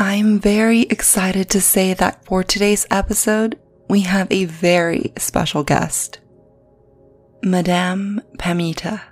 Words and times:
I'm 0.00 0.38
very 0.38 0.84
excited 0.84 1.50
to 1.50 1.60
say 1.60 1.92
that 1.92 2.24
for 2.24 2.42
today's 2.42 2.86
episode, 2.90 3.60
we 3.90 4.00
have 4.00 4.32
a 4.32 4.46
very 4.46 5.12
special 5.18 5.62
guest. 5.62 6.20
Madame 7.42 8.22
Pamita. 8.38 9.02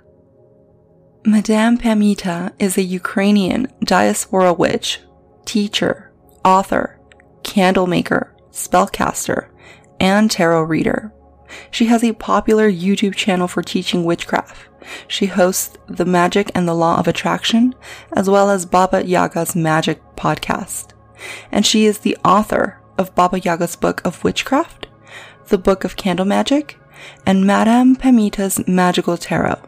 Madame 1.27 1.77
Pamita 1.77 2.53
is 2.57 2.75
a 2.75 2.81
Ukrainian 2.81 3.67
diaspora 3.83 4.51
witch, 4.51 4.99
teacher, 5.45 6.11
author, 6.43 6.99
candle 7.43 7.85
maker, 7.85 8.35
spellcaster, 8.49 9.49
and 9.99 10.31
tarot 10.31 10.63
reader. 10.63 11.13
She 11.71 11.85
has 11.85 12.03
a 12.03 12.13
popular 12.13 12.69
YouTube 12.71 13.15
channel 13.15 13.47
for 13.47 13.61
teaching 13.61 14.03
witchcraft. 14.03 14.69
She 15.07 15.27
hosts 15.27 15.77
The 15.87 16.05
Magic 16.05 16.51
and 16.55 16.67
the 16.67 16.73
Law 16.73 16.97
of 16.97 17.07
Attraction, 17.07 17.75
as 18.13 18.29
well 18.29 18.49
as 18.49 18.65
Baba 18.65 19.05
Yaga's 19.05 19.55
Magic 19.55 20.01
podcast. 20.15 20.93
And 21.51 21.65
she 21.65 21.85
is 21.85 21.99
the 21.99 22.17
author 22.23 22.79
of 22.97 23.15
Baba 23.15 23.39
Yaga's 23.39 23.75
Book 23.75 24.01
of 24.05 24.23
Witchcraft, 24.23 24.87
the 25.47 25.57
Book 25.57 25.83
of 25.83 25.95
Candle 25.95 26.25
Magic, 26.25 26.79
and 27.25 27.45
Madame 27.45 27.95
Pamita's 27.95 28.65
Magical 28.67 29.17
Tarot. 29.17 29.59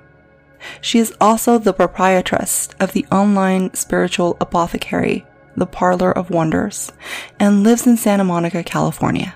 She 0.80 1.00
is 1.00 1.14
also 1.20 1.58
the 1.58 1.74
proprietress 1.74 2.70
of 2.80 2.94
the 2.94 3.06
online 3.12 3.74
spiritual 3.74 4.38
apothecary, 4.40 5.26
The 5.56 5.66
Parlor 5.66 6.12
of 6.12 6.30
Wonders, 6.30 6.92
and 7.40 7.64
lives 7.64 7.88
in 7.88 7.98
Santa 7.98 8.24
Monica, 8.24 8.64
California. 8.64 9.36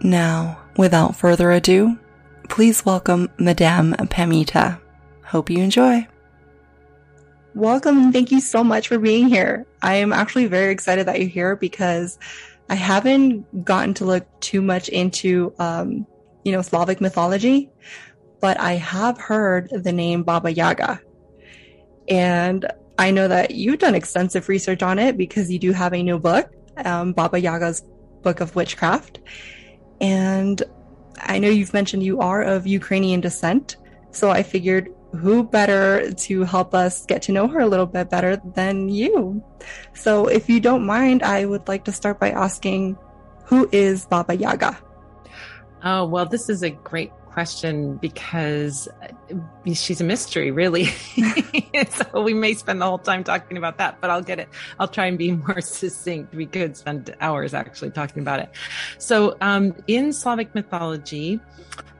Now, 0.00 0.60
without 0.78 1.16
further 1.16 1.50
ado, 1.50 1.98
please 2.48 2.86
welcome 2.86 3.28
Madame 3.36 3.92
Pamita. 3.94 4.80
Hope 5.24 5.50
you 5.50 5.58
enjoy. 5.58 6.06
Welcome 7.54 7.98
and 7.98 8.12
thank 8.12 8.30
you 8.30 8.40
so 8.40 8.62
much 8.62 8.86
for 8.86 8.98
being 8.98 9.28
here. 9.28 9.66
I 9.82 9.96
am 9.96 10.12
actually 10.12 10.46
very 10.46 10.72
excited 10.72 11.06
that 11.06 11.18
you're 11.18 11.28
here 11.28 11.56
because 11.56 12.18
I 12.70 12.76
haven't 12.76 13.64
gotten 13.64 13.92
to 13.94 14.04
look 14.04 14.26
too 14.40 14.62
much 14.62 14.88
into, 14.88 15.52
um, 15.58 16.06
you 16.44 16.52
know, 16.52 16.62
Slavic 16.62 17.00
mythology, 17.00 17.70
but 18.40 18.60
I 18.60 18.74
have 18.74 19.18
heard 19.18 19.70
the 19.70 19.92
name 19.92 20.22
Baba 20.22 20.52
Yaga. 20.52 21.00
And 22.08 22.70
I 22.98 23.10
know 23.10 23.26
that 23.26 23.50
you've 23.50 23.80
done 23.80 23.96
extensive 23.96 24.48
research 24.48 24.82
on 24.82 25.00
it 25.00 25.16
because 25.16 25.50
you 25.50 25.58
do 25.58 25.72
have 25.72 25.92
a 25.92 26.02
new 26.02 26.20
book, 26.20 26.52
um, 26.84 27.12
Baba 27.12 27.40
Yaga's 27.40 27.82
Book 28.22 28.40
of 28.40 28.54
Witchcraft. 28.54 29.18
And 30.00 30.62
I 31.18 31.38
know 31.38 31.48
you've 31.48 31.74
mentioned 31.74 32.02
you 32.02 32.20
are 32.20 32.42
of 32.42 32.66
Ukrainian 32.66 33.20
descent. 33.20 33.76
So 34.10 34.30
I 34.30 34.42
figured 34.42 34.88
who 35.12 35.42
better 35.42 36.12
to 36.12 36.44
help 36.44 36.74
us 36.74 37.06
get 37.06 37.22
to 37.22 37.32
know 37.32 37.48
her 37.48 37.60
a 37.60 37.66
little 37.66 37.86
bit 37.86 38.10
better 38.10 38.36
than 38.36 38.88
you? 38.88 39.42
So 39.94 40.26
if 40.26 40.48
you 40.48 40.60
don't 40.60 40.84
mind, 40.84 41.22
I 41.22 41.44
would 41.44 41.66
like 41.68 41.84
to 41.84 41.92
start 41.92 42.20
by 42.20 42.30
asking 42.30 42.98
who 43.44 43.68
is 43.72 44.04
Baba 44.04 44.36
Yaga? 44.36 44.78
Oh, 45.82 46.06
well, 46.06 46.26
this 46.26 46.48
is 46.48 46.62
a 46.62 46.70
great 46.70 47.12
question 47.38 47.94
because 47.98 48.88
uh, 48.88 49.72
she's 49.72 50.00
a 50.00 50.04
mystery, 50.04 50.50
really. 50.50 50.86
so 51.88 52.20
we 52.20 52.34
may 52.34 52.52
spend 52.52 52.80
the 52.80 52.84
whole 52.84 52.98
time 52.98 53.22
talking 53.22 53.56
about 53.56 53.78
that, 53.78 54.00
but 54.00 54.10
I'll 54.10 54.26
get 54.32 54.40
it. 54.40 54.48
I'll 54.80 54.88
try 54.88 55.06
and 55.06 55.16
be 55.16 55.30
more 55.46 55.60
succinct. 55.60 56.34
We 56.34 56.46
could 56.46 56.76
spend 56.76 57.14
hours 57.20 57.54
actually 57.54 57.92
talking 57.92 58.22
about 58.22 58.40
it. 58.40 58.50
So, 58.98 59.36
um, 59.40 59.72
in 59.86 60.12
Slavic 60.12 60.52
mythology, 60.52 61.38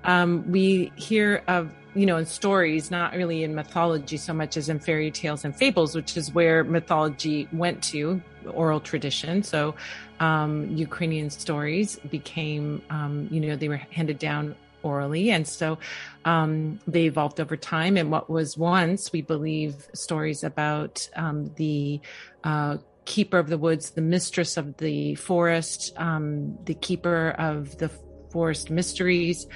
um, 0.03 0.51
we 0.51 0.91
hear 0.97 1.45
of 1.47 1.73
you 1.95 2.07
know, 2.07 2.17
in 2.17 2.27
stories, 2.27 2.91
not 2.91 3.15
really 3.15 3.45
in 3.45 3.55
mythology 3.55 4.17
so 4.17 4.33
much 4.33 4.57
as 4.57 4.69
in 4.69 4.79
fairy 4.81 5.11
tales 5.11 5.45
and 5.45 5.55
fables, 5.55 5.95
which 5.95 6.17
is 6.17 6.33
where 6.33 6.63
mythology 6.65 7.49
went 7.53 7.83
to, 7.83 8.21
oral 8.51 8.81
tradition. 8.81 9.45
So, 9.45 9.77
um, 10.19 10.53
Ukrainian 10.77 11.31
stories 11.31 11.97
became, 12.11 12.83
um, 12.91 13.29
you 13.31 13.41
know, 13.41 13.55
they 13.55 13.69
were 13.69 13.83
handed 13.99 14.19
down 14.19 14.57
orally. 14.83 15.31
And 15.31 15.47
so 15.47 15.79
um, 16.25 16.81
they 16.87 17.05
evolved 17.05 17.41
over 17.41 17.57
time. 17.57 17.97
And 17.97 18.11
what 18.11 18.29
was 18.31 18.57
once, 18.57 19.13
we 19.13 19.23
believe, 19.23 19.89
stories 19.95 20.45
about 20.45 21.09
um, 21.17 21.53
the 21.57 22.01
uh, 22.45 22.79
keeper 23.05 23.39
of 23.39 23.49
the 23.49 23.59
woods, 23.59 23.91
the 23.91 24.01
mistress 24.01 24.57
of 24.57 24.77
the 24.77 25.15
forest, 25.15 25.93
um, 25.97 26.59
the 26.65 26.75
keeper 26.75 27.31
of 27.39 27.79
the 27.79 27.91
forest 28.31 28.71
mysteries, 28.71 29.47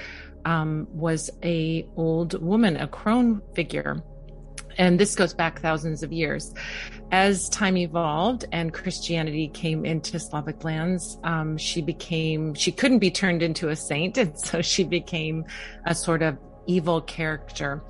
um, 0.44 0.88
was 0.90 1.30
a 1.44 1.86
old 1.96 2.40
woman, 2.42 2.76
a 2.76 2.88
crone 2.88 3.42
figure 3.54 4.02
and 4.78 4.98
this 4.98 5.14
goes 5.14 5.34
back 5.34 5.60
thousands 5.60 6.02
of 6.02 6.12
years. 6.12 6.54
As 7.10 7.48
time 7.48 7.76
evolved 7.76 8.46
and 8.52 8.72
Christianity 8.72 9.48
came 9.48 9.84
into 9.84 10.18
Slavic 10.18 10.64
lands, 10.64 11.18
um, 11.24 11.58
she 11.58 11.82
became, 11.82 12.54
she 12.54 12.72
couldn't 12.72 13.00
be 13.00 13.10
turned 13.10 13.42
into 13.42 13.68
a 13.68 13.76
saint. 13.76 14.16
And 14.22 14.38
so 14.38 14.62
she 14.62 14.84
became 14.84 15.44
a 15.84 15.94
sort 15.94 16.22
of 16.22 16.38
evil 16.66 17.00
character. 17.00 17.82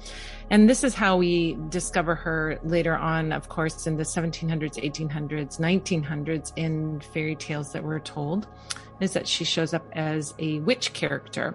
And 0.50 0.69
this 0.69 0.84
is 0.84 0.94
how 0.94 1.16
we 1.16 1.56
discover 1.69 2.15
her 2.15 2.59
later 2.62 2.97
on, 2.97 3.32
of 3.32 3.49
course, 3.49 3.87
in 3.87 3.97
the 3.97 4.03
1700s, 4.03 4.76
1800s, 4.76 5.59
1900s 5.59 6.53
in 6.56 7.00
fairy 7.00 7.37
tales 7.37 7.72
that 7.72 7.82
were 7.82 8.00
told 8.00 8.49
is 9.02 9.12
that 9.14 9.26
she 9.26 9.44
shows 9.44 9.74
up 9.74 9.86
as 9.92 10.34
a 10.38 10.60
witch 10.60 10.92
character. 10.92 11.54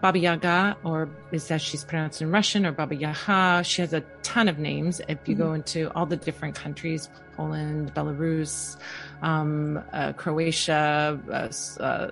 Baba 0.00 0.18
Yaga, 0.18 0.76
or 0.84 1.08
is 1.32 1.48
that 1.48 1.60
she's 1.60 1.84
pronounced 1.84 2.20
in 2.22 2.30
Russian, 2.30 2.66
or 2.66 2.72
Baba 2.72 2.96
Yaha. 2.96 3.64
She 3.64 3.82
has 3.82 3.92
a 3.92 4.00
ton 4.22 4.48
of 4.48 4.58
names. 4.58 5.00
If 5.08 5.18
you 5.26 5.34
mm-hmm. 5.34 5.42
go 5.42 5.52
into 5.54 5.90
all 5.94 6.06
the 6.06 6.16
different 6.16 6.54
countries, 6.54 7.08
Poland, 7.36 7.94
Belarus, 7.94 8.76
um, 9.22 9.82
uh, 9.92 10.12
Croatia, 10.12 11.18
uh, 11.28 11.32
uh, 11.32 11.48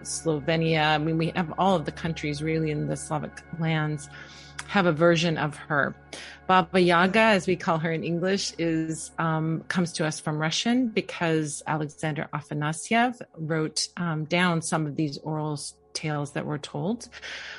Slovenia. 0.00 0.87
I 0.87 0.99
mean, 0.99 1.19
we 1.19 1.33
have 1.37 1.53
all 1.59 1.77
of 1.77 1.84
the 1.84 1.93
countries 1.93 2.43
really 2.43 2.71
in 2.71 2.89
the 2.89 2.97
Slavic 2.97 3.43
lands 3.59 4.09
have 4.69 4.87
a 4.87 4.93
version 4.93 5.37
of 5.37 5.57
her. 5.57 5.95
Baba 6.47 6.81
Yaga, 6.81 7.19
as 7.19 7.47
we 7.47 7.57
call 7.57 7.79
her 7.79 7.93
in 7.93 8.05
English, 8.05 8.53
is 8.59 9.11
um, 9.19 9.65
comes 9.69 9.93
to 9.93 10.07
us 10.07 10.21
from 10.21 10.39
Russian 10.39 10.89
because 10.89 11.63
Alexander 11.67 12.29
Afanasyev 12.33 13.21
wrote 13.37 13.89
um, 13.97 14.25
down 14.25 14.63
some 14.63 14.87
of 14.87 14.97
these 14.97 15.19
oral 15.19 15.59
tales 15.93 16.33
that 16.33 16.47
were 16.47 16.59
told, 16.59 17.09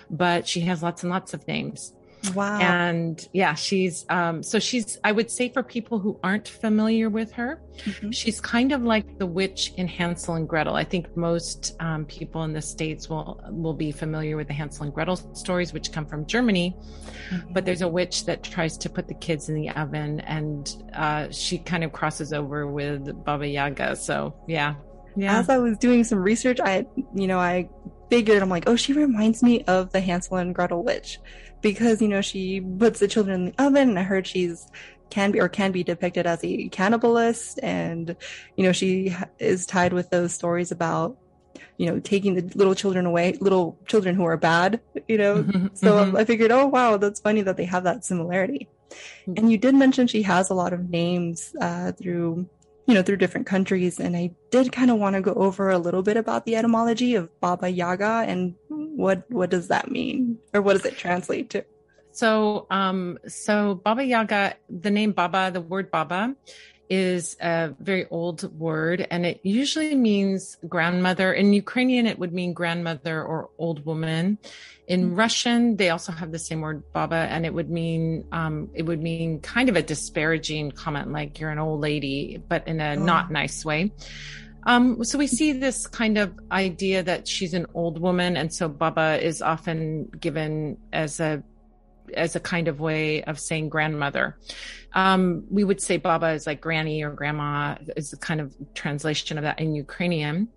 but 0.10 0.48
she 0.48 0.62
has 0.62 0.84
lots 0.84 1.04
and 1.04 1.12
lots 1.12 1.34
of 1.34 1.48
names. 1.48 1.94
Wow. 2.34 2.60
And 2.60 3.28
yeah, 3.34 3.54
she's, 3.54 4.06
um, 4.10 4.44
so 4.44 4.60
she's, 4.60 4.98
I 5.04 5.12
would 5.12 5.30
say 5.30 5.50
for 5.50 5.62
people 5.62 6.00
who 6.00 6.20
aren't 6.24 6.48
familiar 6.48 7.10
with 7.10 7.32
her, 7.34 7.62
mm-hmm. 7.80 8.12
she's 8.12 8.40
kind 8.40 8.72
of 8.72 8.84
like 8.84 9.18
the 9.20 9.26
witch 9.26 9.74
in 9.78 9.88
Hansel 9.88 10.36
and 10.36 10.48
Gretel. 10.48 10.76
I 10.76 10.84
think 10.84 11.16
most 11.18 11.76
um, 11.80 12.06
people 12.06 12.44
in 12.44 12.54
the 12.54 12.62
States 12.62 13.10
will, 13.10 13.42
will 13.50 13.74
be 13.74 13.92
familiar 13.92 14.38
with 14.38 14.48
the 14.48 14.54
Hansel 14.54 14.86
and 14.86 14.94
Gretel 14.94 15.18
stories, 15.36 15.74
which 15.74 15.92
come 15.92 16.06
from 16.06 16.26
Germany. 16.26 16.76
Mm-hmm. 17.30 17.54
But 17.54 17.66
there's 17.66 17.82
a 17.82 17.90
witch 17.90 18.26
that 18.26 18.44
tries 18.44 18.78
to 18.78 18.90
put 18.90 19.08
the 19.08 19.16
kids 19.16 19.50
in 19.50 19.56
the 19.56 19.70
oven 19.72 20.22
and 20.22 20.76
uh, 20.94 21.30
she 21.30 21.58
kind 21.58 21.84
of 21.84 21.92
crosses 21.92 22.34
over 22.34 22.68
with 22.68 23.24
Baba 23.26 23.48
Yaga. 23.48 23.96
So 23.96 24.36
yeah. 24.48 24.76
Yeah. 25.16 25.38
As 25.38 25.50
I 25.50 25.60
was 25.60 25.78
doing 25.78 26.04
some 26.04 26.18
research, 26.20 26.60
I, 26.60 26.86
you 27.14 27.28
know, 27.28 27.38
I 27.38 27.70
figured, 28.14 28.42
I'm 28.42 28.50
like, 28.50 28.70
oh, 28.70 28.76
she 28.76 28.94
reminds 28.94 29.42
me 29.42 29.64
of 29.64 29.92
the 29.92 30.00
Hansel 30.00 30.38
and 30.38 30.54
Gretel 30.54 30.84
witch 30.84 31.20
because 31.64 32.02
you 32.02 32.08
know 32.08 32.22
she 32.22 32.62
puts 32.62 33.00
the 33.00 33.08
children 33.08 33.40
in 33.40 33.46
the 33.46 33.64
oven 33.64 33.90
and 33.90 33.98
i 33.98 34.04
heard 34.04 34.28
she's 34.28 34.70
can 35.10 35.32
be 35.32 35.40
or 35.40 35.50
can 35.50 35.72
be 35.72 35.84
depicted 35.84 36.28
as 36.28 36.44
a 36.44 36.70
cannibalist 36.70 37.58
and 37.64 38.16
you 38.58 38.64
know 38.64 38.72
she 38.72 39.16
is 39.40 39.66
tied 39.66 39.94
with 39.94 40.10
those 40.12 40.34
stories 40.34 40.72
about 40.72 41.18
you 41.78 41.88
know 41.88 42.00
taking 42.00 42.36
the 42.36 42.42
little 42.56 42.76
children 42.76 43.06
away 43.06 43.36
little 43.40 43.78
children 43.88 44.14
who 44.14 44.26
are 44.26 44.38
bad 44.38 44.80
you 45.08 45.18
know 45.18 45.44
mm-hmm, 45.44 45.68
so 45.74 46.06
mm-hmm. 46.06 46.18
i 46.18 46.26
figured 46.26 46.52
oh 46.52 46.68
wow 46.68 46.98
that's 46.98 47.22
funny 47.22 47.42
that 47.42 47.58
they 47.58 47.66
have 47.66 47.86
that 47.86 48.04
similarity 48.04 48.68
mm-hmm. 48.90 49.34
and 49.38 49.52
you 49.52 49.58
did 49.58 49.74
mention 49.74 50.06
she 50.06 50.22
has 50.22 50.50
a 50.50 50.54
lot 50.54 50.74
of 50.74 50.90
names 50.90 51.56
uh, 51.62 51.92
through 51.94 52.48
you 52.86 52.94
know 52.94 53.02
through 53.02 53.18
different 53.18 53.48
countries 53.48 54.00
and 54.00 54.16
i 54.16 54.30
did 54.52 54.72
kind 54.72 54.92
of 54.92 54.98
want 54.98 55.16
to 55.16 55.22
go 55.22 55.34
over 55.34 55.70
a 55.70 55.78
little 55.78 56.04
bit 56.04 56.18
about 56.18 56.46
the 56.46 56.56
etymology 56.56 57.16
of 57.16 57.30
baba 57.40 57.70
yaga 57.70 58.26
and 58.28 58.56
what 58.96 59.30
what 59.30 59.50
does 59.50 59.68
that 59.68 59.92
mean? 59.92 60.38
Or 60.54 60.62
what 60.62 60.74
does 60.74 60.86
it 60.86 60.98
translate 60.98 61.50
to? 61.52 61.66
So 62.12 62.68
um 62.70 63.18
so 63.28 63.76
baba 63.76 64.04
yaga 64.06 64.56
the 64.70 64.92
name 64.92 65.12
baba 65.12 65.50
the 65.52 65.62
word 65.62 65.90
baba 65.90 66.36
is 66.90 67.38
a 67.42 67.74
very 67.80 68.06
old 68.10 68.58
word 68.60 69.08
and 69.10 69.26
it 69.26 69.40
usually 69.44 69.96
means 69.96 70.58
grandmother. 70.68 71.34
In 71.34 71.54
Ukrainian, 71.54 72.08
it 72.08 72.20
would 72.20 72.34
mean 72.34 72.54
grandmother 72.54 73.24
or 73.24 73.50
old 73.58 73.86
woman. 73.86 74.38
In 74.88 75.06
mm-hmm. 75.06 75.16
Russian, 75.16 75.78
they 75.78 75.90
also 75.90 76.12
have 76.12 76.32
the 76.32 76.40
same 76.40 76.62
word 76.62 76.84
baba 76.94 77.28
and 77.30 77.46
it 77.46 77.54
would 77.54 77.70
mean, 77.70 78.26
um, 78.32 78.70
it 78.74 78.84
would 78.84 79.02
mean 79.02 79.40
kind 79.40 79.70
of 79.70 79.76
a 79.76 79.82
disparaging 79.82 80.72
comment 80.72 81.12
like 81.12 81.40
you're 81.40 81.50
an 81.50 81.60
old 81.60 81.82
lady, 81.82 82.42
but 82.48 82.68
in 82.68 82.80
a 82.80 82.96
oh. 82.96 83.04
not 83.04 83.32
nice 83.32 83.64
way. 83.64 83.92
Um, 84.66 85.04
so 85.04 85.18
we 85.18 85.28
see 85.28 85.52
this 85.52 85.88
kind 85.88 86.18
of 86.18 86.34
idea 86.52 87.04
that 87.04 87.28
she's 87.28 87.54
an 87.54 87.66
old 87.74 88.00
woman, 88.00 88.38
and 88.38 88.54
so 88.54 88.70
Baba 88.70 89.20
is 89.22 89.42
often 89.42 90.06
given 90.20 90.78
as 90.94 91.20
a 91.20 91.44
as 92.14 92.36
a 92.36 92.40
kind 92.40 92.68
of 92.68 92.80
way 92.80 93.24
of 93.24 93.40
saying 93.40 93.70
grandmother. 93.70 94.38
Um, 94.94 95.46
we 95.50 95.64
would 95.64 95.82
say 95.82 95.98
Baba 95.98 96.30
is 96.30 96.46
like 96.46 96.62
granny 96.62 97.04
or 97.04 97.12
grandma 97.12 97.76
is 97.96 98.14
a 98.14 98.18
kind 98.18 98.40
of 98.40 98.54
translation 98.74 99.38
of 99.38 99.44
that 99.44 99.60
in 99.60 99.74
Ukrainian. 99.76 100.50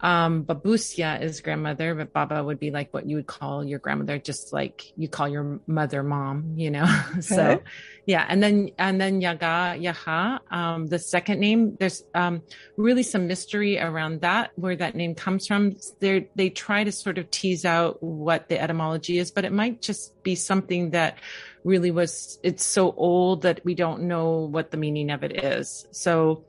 Um, 0.00 0.44
babusia 0.44 1.22
is 1.22 1.40
grandmother, 1.40 1.94
but 1.94 2.12
Baba 2.12 2.44
would 2.44 2.60
be 2.60 2.70
like 2.70 2.92
what 2.92 3.08
you 3.08 3.16
would 3.16 3.26
call 3.26 3.64
your 3.64 3.78
grandmother, 3.78 4.18
just 4.18 4.52
like 4.52 4.92
you 4.96 5.08
call 5.08 5.26
your 5.26 5.60
mother 5.66 6.02
mom, 6.02 6.54
you 6.56 6.70
know? 6.70 6.84
Okay. 7.12 7.20
so 7.22 7.62
yeah. 8.04 8.26
And 8.28 8.42
then, 8.42 8.70
and 8.78 9.00
then 9.00 9.20
Yaga, 9.22 9.78
Yaha, 9.78 10.40
um, 10.52 10.86
the 10.86 10.98
second 10.98 11.40
name, 11.40 11.76
there's, 11.80 12.04
um, 12.14 12.42
really 12.76 13.02
some 13.02 13.26
mystery 13.26 13.80
around 13.80 14.20
that, 14.20 14.52
where 14.56 14.76
that 14.76 14.94
name 14.94 15.14
comes 15.14 15.46
from. 15.46 15.76
They 16.00 16.28
they 16.34 16.50
try 16.50 16.84
to 16.84 16.92
sort 16.92 17.16
of 17.16 17.30
tease 17.30 17.64
out 17.64 18.02
what 18.02 18.48
the 18.48 18.60
etymology 18.60 19.18
is, 19.18 19.30
but 19.30 19.44
it 19.46 19.52
might 19.52 19.80
just 19.80 20.22
be 20.22 20.34
something 20.34 20.90
that 20.90 21.18
really 21.64 21.90
was, 21.90 22.38
it's 22.42 22.64
so 22.64 22.92
old 22.96 23.42
that 23.42 23.64
we 23.64 23.74
don't 23.74 24.02
know 24.02 24.46
what 24.46 24.70
the 24.70 24.76
meaning 24.76 25.10
of 25.10 25.24
it 25.24 25.42
is. 25.44 25.86
So 25.90 26.44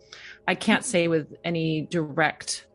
I 0.47 0.55
can't 0.55 0.85
say 0.85 1.07
with 1.07 1.35
any 1.43 1.81
direct 1.81 2.66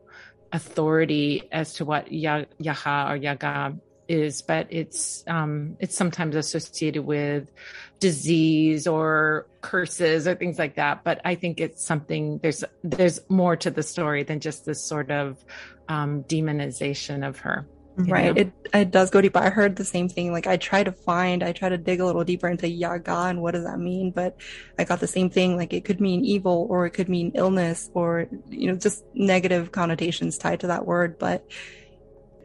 authority 0.53 1.49
as 1.51 1.73
to 1.73 1.85
what 1.85 2.09
Yaha 2.09 3.09
or 3.09 3.15
Yaga 3.15 3.75
is, 4.07 4.41
but 4.41 4.67
it's 4.69 5.23
um, 5.27 5.75
it's 5.79 5.95
sometimes 5.95 6.35
associated 6.35 7.05
with 7.05 7.51
disease 7.99 8.85
or 8.85 9.47
curses 9.61 10.27
or 10.27 10.35
things 10.35 10.59
like 10.59 10.75
that. 10.75 11.03
But 11.03 11.21
I 11.25 11.35
think 11.35 11.59
it's 11.59 11.83
something 11.83 12.39
there's 12.41 12.63
there's 12.83 13.19
more 13.29 13.55
to 13.57 13.71
the 13.71 13.83
story 13.83 14.23
than 14.23 14.39
just 14.39 14.65
this 14.65 14.81
sort 14.81 15.09
of 15.11 15.43
um, 15.89 16.23
demonization 16.23 17.27
of 17.27 17.39
her. 17.39 17.65
Right. 17.95 18.33
Know? 18.33 18.41
It 18.41 18.53
it 18.73 18.91
does 18.91 19.11
go 19.11 19.21
deep. 19.21 19.37
I 19.37 19.49
heard 19.49 19.75
the 19.75 19.85
same 19.85 20.09
thing. 20.09 20.31
Like 20.31 20.47
I 20.47 20.57
try 20.57 20.83
to 20.83 20.91
find, 20.91 21.43
I 21.43 21.51
try 21.51 21.69
to 21.69 21.77
dig 21.77 21.99
a 21.99 22.05
little 22.05 22.23
deeper 22.23 22.47
into 22.47 22.67
Yaga 22.67 23.25
and 23.27 23.41
what 23.41 23.51
does 23.51 23.65
that 23.65 23.79
mean, 23.79 24.09
but 24.09 24.35
I 24.79 24.83
got 24.83 24.99
the 24.99 25.07
same 25.07 25.29
thing. 25.29 25.55
Like 25.57 25.73
it 25.73 25.85
could 25.85 26.01
mean 26.01 26.25
evil 26.25 26.65
or 26.69 26.87
it 26.87 26.91
could 26.91 27.07
mean 27.07 27.31
illness 27.35 27.91
or 27.93 28.27
you 28.49 28.67
know 28.67 28.75
just 28.75 29.03
negative 29.13 29.71
connotations 29.71 30.39
tied 30.39 30.61
to 30.61 30.67
that 30.67 30.87
word. 30.87 31.19
But 31.19 31.45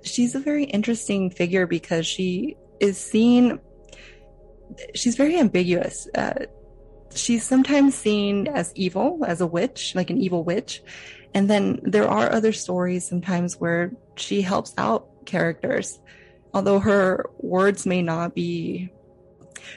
she's 0.03 0.35
a 0.35 0.41
very 0.41 0.65
interesting 0.65 1.31
figure 1.31 1.67
because 1.67 2.07
she 2.07 2.57
is 2.79 2.99
seen. 2.99 3.59
She's 4.95 5.17
very 5.17 5.39
ambiguous. 5.39 6.09
Uh, 6.15 6.45
she's 7.15 7.43
sometimes 7.43 7.95
seen 7.95 8.49
as 8.49 8.73
evil, 8.75 9.25
as 9.27 9.41
a 9.41 9.47
witch, 9.47 9.95
like 9.95 10.11
an 10.11 10.21
evil 10.21 10.45
witch. 10.45 10.83
And 11.35 11.49
then 11.49 11.81
there 11.83 12.09
are 12.09 12.33
other 12.33 12.53
stories 12.53 13.09
sometimes 13.09 13.61
where 13.61 13.93
she 14.17 14.43
helps 14.43 14.75
out 14.79 15.09
characters. 15.27 16.01
Although 16.55 16.81
her 16.81 17.27
words 17.39 17.87
may 17.87 18.03
not 18.03 18.35
be 18.35 18.91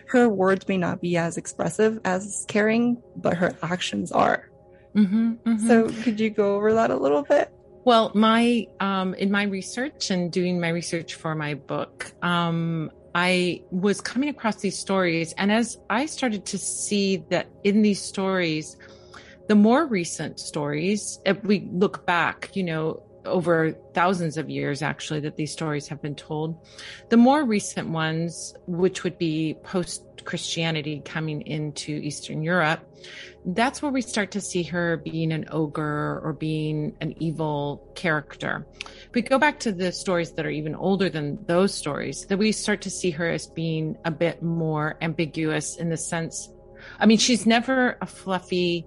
her 0.07 0.30
words 0.30 0.68
may 0.68 0.77
not 0.77 1.01
be 1.01 1.18
as 1.18 1.38
expressive 1.38 2.00
as 2.06 2.45
caring, 2.48 3.01
but 3.15 3.36
her 3.36 3.53
actions 3.62 4.12
are. 4.12 4.50
Mm-hmm, 4.95 5.33
mm-hmm. 5.33 5.68
So 5.68 5.89
could 6.03 6.19
you 6.19 6.30
go 6.30 6.56
over 6.56 6.74
that 6.74 6.92
a 6.92 6.95
little 6.95 7.24
bit? 7.24 7.51
Well, 7.83 8.12
my 8.13 8.68
um, 8.80 9.13
in 9.15 9.31
my 9.31 9.44
research 9.44 10.12
and 10.12 10.31
doing 10.31 10.59
my 10.59 10.69
research 10.69 11.15
for 11.15 11.33
my 11.33 11.56
book, 11.56 12.12
um, 12.21 12.92
I 13.15 13.63
was 13.71 14.01
coming 14.01 14.30
across 14.30 14.57
these 14.57 14.77
stories, 14.77 15.33
and 15.38 15.51
as 15.51 15.77
I 15.89 16.06
started 16.06 16.45
to 16.48 16.57
see 16.57 17.24
that 17.30 17.48
in 17.63 17.81
these 17.81 18.01
stories, 18.01 18.77
the 19.51 19.56
more 19.56 19.86
recent 19.86 20.39
stories, 20.39 21.19
if 21.25 21.44
we 21.44 21.68
look 21.74 22.06
back, 22.06 22.50
you 22.53 22.63
know, 22.63 23.03
over 23.25 23.74
thousands 23.94 24.38
of 24.38 24.50
years 24.50 24.81
actually 24.81 25.19
that 25.19 25.36
these 25.36 25.51
stories 25.51 25.89
have 25.89 26.01
been 26.01 26.15
told 26.15 26.57
the 27.09 27.18
more 27.18 27.44
recent 27.44 27.88
ones 27.89 28.56
which 28.65 29.03
would 29.03 29.15
be 29.19 29.56
post 29.63 30.03
christianity 30.25 31.03
coming 31.06 31.42
into 31.42 31.92
eastern 31.92 32.42
europe 32.42 32.80
that's 33.45 33.80
where 33.80 33.92
we 33.92 34.01
start 34.01 34.31
to 34.31 34.42
see 34.42 34.63
her 34.63 34.98
being 34.98 35.31
an 35.31 35.45
ogre 35.51 36.19
or 36.24 36.33
being 36.33 36.95
an 37.00 37.13
evil 37.21 37.92
character. 37.94 38.65
If 38.81 39.13
we 39.13 39.21
go 39.21 39.38
back 39.38 39.59
to 39.62 39.71
the 39.71 39.92
stories 39.92 40.31
that 40.33 40.45
are 40.45 40.51
even 40.51 40.74
older 40.75 41.09
than 41.09 41.44
those 41.45 41.74
stories 41.74 42.25
that 42.25 42.38
we 42.38 42.51
start 42.51 42.81
to 42.81 42.89
see 42.89 43.12
her 43.12 43.30
as 43.30 43.45
being 43.45 43.98
a 44.03 44.12
bit 44.12 44.42
more 44.42 44.98
ambiguous 45.01 45.77
in 45.77 45.89
the 45.89 45.98
sense 45.98 46.50
i 47.00 47.06
mean 47.06 47.18
she's 47.18 47.45
never 47.45 47.98
a 48.01 48.06
fluffy 48.06 48.86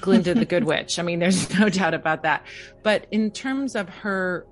Glinda 0.00 0.34
the 0.34 0.44
Good 0.44 0.64
Witch. 0.64 0.98
I 0.98 1.02
mean, 1.02 1.18
there's 1.18 1.52
no 1.58 1.68
doubt 1.68 1.94
about 1.94 2.22
that. 2.22 2.46
But 2.82 3.06
in 3.10 3.30
terms 3.30 3.74
of 3.74 3.88
her 3.88 4.46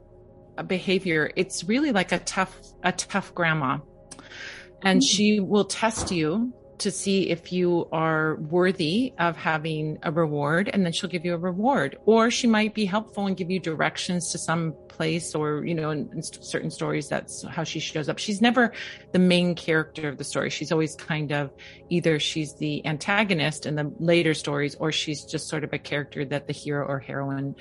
behavior, 0.66 1.30
it's 1.36 1.64
really 1.64 1.92
like 1.92 2.12
a 2.12 2.18
tough, 2.18 2.56
a 2.82 2.92
tough 2.92 3.34
grandma. 3.34 3.78
And 4.82 5.00
mm. 5.00 5.04
she 5.06 5.40
will 5.40 5.64
test 5.64 6.10
you 6.10 6.52
to 6.78 6.90
see 6.90 7.30
if 7.30 7.52
you 7.52 7.86
are 7.92 8.36
worthy 8.36 9.12
of 9.18 9.36
having 9.36 9.98
a 10.02 10.10
reward 10.10 10.68
and 10.72 10.84
then 10.84 10.92
she'll 10.92 11.10
give 11.10 11.24
you 11.24 11.32
a 11.32 11.38
reward 11.38 11.96
or 12.06 12.28
she 12.28 12.48
might 12.48 12.74
be 12.74 12.84
helpful 12.84 13.26
and 13.26 13.36
give 13.36 13.50
you 13.50 13.60
directions 13.60 14.32
to 14.32 14.38
some 14.38 14.74
place 15.02 15.34
or 15.34 15.64
you 15.64 15.74
know 15.74 15.90
in, 15.90 16.08
in, 16.14 16.22
certain 16.22 16.70
stories 16.70 17.08
that's 17.08 17.44
how 17.56 17.64
she 17.64 17.80
shows 17.80 18.08
up 18.08 18.18
she's 18.18 18.40
never 18.40 18.72
the 19.10 19.18
main 19.18 19.52
character 19.66 20.08
of 20.08 20.16
the 20.16 20.22
story 20.32 20.48
she's 20.48 20.70
always 20.70 20.94
kind 20.94 21.32
of 21.32 21.50
either 21.88 22.20
she's 22.20 22.54
the 22.64 22.74
antagonist 22.86 23.66
in 23.66 23.74
the 23.74 23.86
later 23.98 24.32
stories 24.32 24.76
or 24.76 24.92
she's 24.92 25.24
just 25.24 25.48
sort 25.48 25.64
of 25.64 25.72
a 25.72 25.78
character 25.78 26.24
that 26.24 26.46
the 26.46 26.52
hero 26.52 26.86
or 26.86 27.00
heroine 27.00 27.52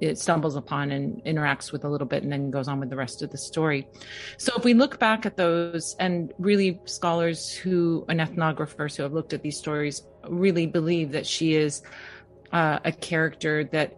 it 0.00 0.18
stumbles 0.18 0.56
upon 0.56 0.90
and 0.90 1.22
interacts 1.24 1.72
with 1.72 1.84
a 1.84 1.88
little 1.88 2.06
bit 2.06 2.22
and 2.24 2.32
then 2.32 2.50
goes 2.50 2.68
on 2.68 2.78
with 2.80 2.88
the 2.88 2.94
rest 2.94 3.20
of 3.20 3.32
the 3.32 3.36
story. 3.36 3.84
So 4.36 4.52
if 4.56 4.62
we 4.62 4.72
look 4.72 5.00
back 5.00 5.26
at 5.26 5.36
those 5.36 5.96
and 5.98 6.32
really 6.38 6.80
scholars 6.84 7.52
who 7.52 8.04
and 8.08 8.20
ethnographers 8.20 8.94
who 8.96 9.02
have 9.02 9.12
looked 9.12 9.32
at 9.32 9.42
these 9.42 9.58
stories 9.58 10.06
really 10.28 10.66
believe 10.66 11.10
that 11.10 11.26
she 11.26 11.54
is 11.54 11.82
uh, 12.52 12.78
a 12.84 12.92
character 12.92 13.64
that 13.72 13.96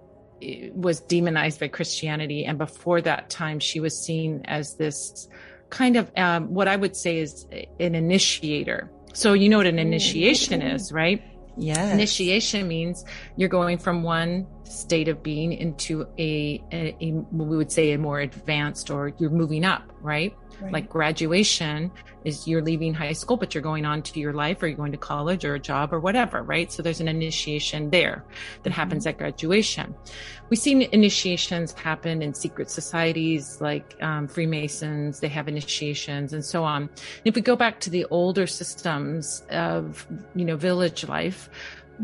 was 0.74 1.00
demonized 1.00 1.60
by 1.60 1.68
Christianity. 1.68 2.44
And 2.44 2.58
before 2.58 3.00
that 3.02 3.30
time, 3.30 3.60
she 3.60 3.80
was 3.80 3.98
seen 3.98 4.42
as 4.46 4.74
this 4.76 5.28
kind 5.70 5.96
of 5.96 6.10
um, 6.16 6.52
what 6.52 6.68
I 6.68 6.76
would 6.76 6.96
say 6.96 7.18
is 7.18 7.46
an 7.78 7.94
initiator. 7.94 8.90
So 9.12 9.32
you 9.32 9.48
know 9.48 9.58
what 9.58 9.66
an 9.66 9.78
initiation 9.78 10.62
is, 10.62 10.92
right? 10.92 11.22
Yeah. 11.56 11.92
Initiation 11.92 12.68
means 12.68 13.04
you're 13.36 13.48
going 13.48 13.78
from 13.78 14.02
one 14.02 14.46
state 14.70 15.08
of 15.08 15.22
being 15.22 15.52
into 15.52 16.06
a, 16.18 16.62
a, 16.72 16.96
a, 17.00 17.12
we 17.32 17.56
would 17.56 17.72
say 17.72 17.92
a 17.92 17.98
more 17.98 18.20
advanced 18.20 18.90
or 18.90 19.12
you're 19.18 19.30
moving 19.30 19.64
up, 19.64 19.82
right? 20.00 20.34
right? 20.60 20.72
Like 20.72 20.88
graduation 20.88 21.90
is 22.24 22.46
you're 22.46 22.62
leaving 22.62 22.92
high 22.92 23.12
school, 23.12 23.36
but 23.36 23.54
you're 23.54 23.62
going 23.62 23.84
on 23.84 24.02
to 24.02 24.20
your 24.20 24.32
life 24.32 24.62
or 24.62 24.66
you're 24.66 24.76
going 24.76 24.92
to 24.92 24.98
college 24.98 25.44
or 25.44 25.54
a 25.54 25.58
job 25.58 25.92
or 25.92 26.00
whatever, 26.00 26.42
right? 26.42 26.70
So 26.70 26.82
there's 26.82 27.00
an 27.00 27.08
initiation 27.08 27.90
there 27.90 28.24
that 28.62 28.72
happens 28.72 29.04
mm-hmm. 29.04 29.10
at 29.10 29.18
graduation. 29.18 29.94
We've 30.50 30.58
seen 30.58 30.82
initiations 30.82 31.72
happen 31.72 32.22
in 32.22 32.34
secret 32.34 32.70
societies 32.70 33.60
like 33.60 33.96
um, 34.02 34.28
Freemasons, 34.28 35.20
they 35.20 35.28
have 35.28 35.48
initiations 35.48 36.32
and 36.32 36.44
so 36.44 36.64
on. 36.64 36.82
And 36.82 36.90
if 37.24 37.34
we 37.34 37.40
go 37.40 37.56
back 37.56 37.80
to 37.80 37.90
the 37.90 38.04
older 38.10 38.46
systems 38.46 39.44
of, 39.50 40.06
you 40.34 40.44
know, 40.44 40.56
village 40.56 41.06
life, 41.06 41.48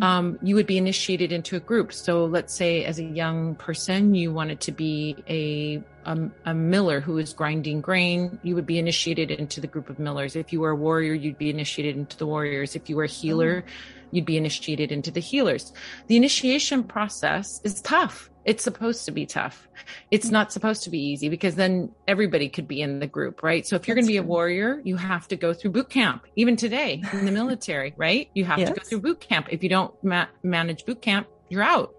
um, 0.03 0.39
you 0.43 0.55
would 0.55 0.67
be 0.67 0.77
initiated 0.77 1.33
into 1.33 1.57
a 1.57 1.61
group. 1.61 1.93
So 1.93 2.25
let's 2.27 2.55
say 2.55 2.85
as 2.85 2.99
a 2.99 3.05
young 3.05 3.55
person, 3.55 4.15
you 4.15 4.33
wanted 4.33 4.61
to 4.61 4.73
be 4.73 5.17
a, 5.29 5.83
a, 6.05 6.31
a, 6.45 6.55
miller 6.55 7.01
who 7.01 7.19
is 7.19 7.33
grinding 7.33 7.81
grain, 7.81 8.39
you 8.43 8.55
would 8.55 8.67
be 8.67 8.79
initiated 8.79 9.31
into 9.31 9.61
the 9.61 9.67
group 9.67 9.89
of 9.89 9.99
millers. 9.99 10.37
If 10.37 10.53
you 10.53 10.61
were 10.61 10.71
a 10.71 10.77
warrior, 10.77 11.15
you'd 11.15 11.39
be 11.39 11.51
initiated 11.51 11.97
into 11.97 12.17
the 12.17 12.27
warriors. 12.27 12.77
If 12.77 12.91
you 12.91 12.97
were 12.97 13.05
a 13.05 13.09
healer, 13.09 13.63
mm-hmm. 13.63 14.17
you'd 14.17 14.27
be 14.27 14.37
initiated 14.37 14.93
into 14.93 15.11
the 15.11 15.21
healers. 15.21 15.73
The 16.09 16.17
initiation 16.17 16.85
process 16.85 17.61
is 17.65 17.81
tough 17.81 18.31
it's 18.47 18.63
supposed 18.63 19.05
to 19.07 19.11
be 19.11 19.27
tough. 19.27 19.69
It's 20.13 20.31
not 20.31 20.53
supposed 20.53 20.85
to 20.85 20.91
be 20.91 21.01
easy 21.01 21.29
because 21.29 21.57
then 21.57 21.91
everybody 22.07 22.49
could 22.49 22.69
be 22.69 22.81
in 22.81 23.01
the 23.01 23.07
group, 23.09 23.43
right? 23.43 23.67
So 23.67 23.75
if 23.75 23.87
you're 23.87 23.97
going 23.97 24.07
to 24.07 24.13
be 24.13 24.19
a 24.19 24.23
warrior, 24.23 24.81
you 24.85 24.97
have 24.97 25.27
to 25.29 25.37
go 25.37 25.53
through 25.53 25.73
boot 25.73 25.91
camp. 25.91 26.25
Even 26.37 26.55
today 26.55 27.03
in 27.13 27.27
the 27.27 27.33
military, 27.33 27.93
right? 27.97 28.31
You 28.35 28.45
have 28.45 28.61
yes. 28.61 28.69
to 28.69 28.75
go 28.77 28.83
through 28.85 29.01
boot 29.01 29.21
camp. 29.21 29.49
If 29.51 29.65
you 29.65 29.69
don't 29.69 29.93
ma- 30.05 30.29
manage 30.45 30.87
boot 30.87 31.03
camp, 31.03 31.27
you're 31.49 31.65
out. 31.65 31.97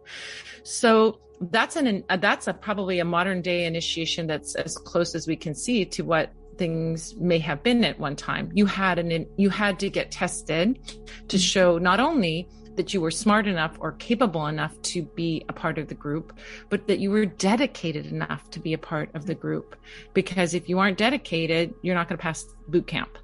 So 0.64 1.20
that's 1.42 1.76
an 1.76 2.04
that's 2.08 2.48
a 2.48 2.54
probably 2.54 3.00
a 3.00 3.06
modern 3.06 3.42
day 3.42 3.66
initiation 3.66 4.26
that's 4.26 4.56
as 4.56 4.78
close 4.78 5.16
as 5.16 5.28
we 5.28 5.36
can 5.36 5.54
see 5.54 5.86
to 5.86 6.04
what 6.04 6.32
things 6.58 7.16
may 7.18 7.40
have 7.40 7.62
been 7.62 7.84
at 7.84 8.00
one 8.00 8.16
time. 8.16 8.52
You 8.54 8.66
had 8.66 9.00
an 9.00 9.28
you 9.36 9.50
had 9.50 9.80
to 9.80 9.90
get 9.90 10.12
tested 10.12 10.80
to 10.86 11.36
mm-hmm. 11.36 11.38
show 11.38 11.78
not 11.78 12.00
only 12.00 12.48
that 12.78 12.94
you 12.94 13.02
were 13.02 13.12
smart 13.12 13.48
enough 13.48 13.76
or 13.80 13.92
capable 13.94 14.48
enough 14.48 14.82
to 14.84 15.04
be 15.04 15.44
a 15.50 15.54
part 15.54 15.78
of 15.78 15.88
the 15.88 15.96
group, 15.96 16.38
but 16.70 16.88
that 16.88 17.00
you 17.00 17.12
were 17.12 17.26
dedicated 17.26 18.06
enough 18.06 18.50
to 18.52 18.60
be 18.60 18.74
a 18.74 18.78
part 18.78 19.14
of 19.14 19.26
the 19.26 19.36
group. 19.36 19.76
Because 20.14 20.54
if 20.54 20.70
you 20.70 20.80
aren't 20.80 20.98
dedicated, 20.98 21.74
you're 21.82 21.96
not 21.96 22.08
going 22.08 22.18
to 22.18 22.22
pass 22.22 22.46
boot 22.68 22.88
camp. 22.88 23.18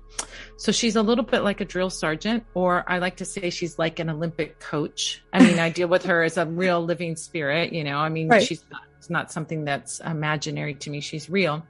So 0.57 0.71
she's 0.71 0.95
a 0.95 1.01
little 1.01 1.23
bit 1.23 1.39
like 1.39 1.61
a 1.61 1.65
drill 1.65 1.89
sergeant, 1.89 2.45
or 2.53 2.83
I 2.87 2.99
like 2.99 3.17
to 3.17 3.25
say 3.25 3.49
she's 3.49 3.79
like 3.79 3.99
an 3.99 4.09
Olympic 4.09 4.59
coach. 4.59 5.23
I 5.33 5.43
mean, 5.43 5.59
I 5.59 5.69
deal 5.69 5.87
with 5.87 6.05
her 6.05 6.23
as 6.23 6.37
a 6.37 6.45
real 6.45 6.83
living 6.83 7.15
spirit, 7.15 7.73
you 7.73 7.83
know, 7.83 7.97
I 7.97 8.09
mean, 8.09 8.29
right. 8.29 8.43
she's 8.43 8.63
not, 8.71 8.81
it's 8.97 9.09
not 9.09 9.31
something 9.31 9.65
that's 9.65 9.99
imaginary 9.99 10.75
to 10.75 10.89
me. 10.89 11.01
She's 11.01 11.29
real 11.29 11.65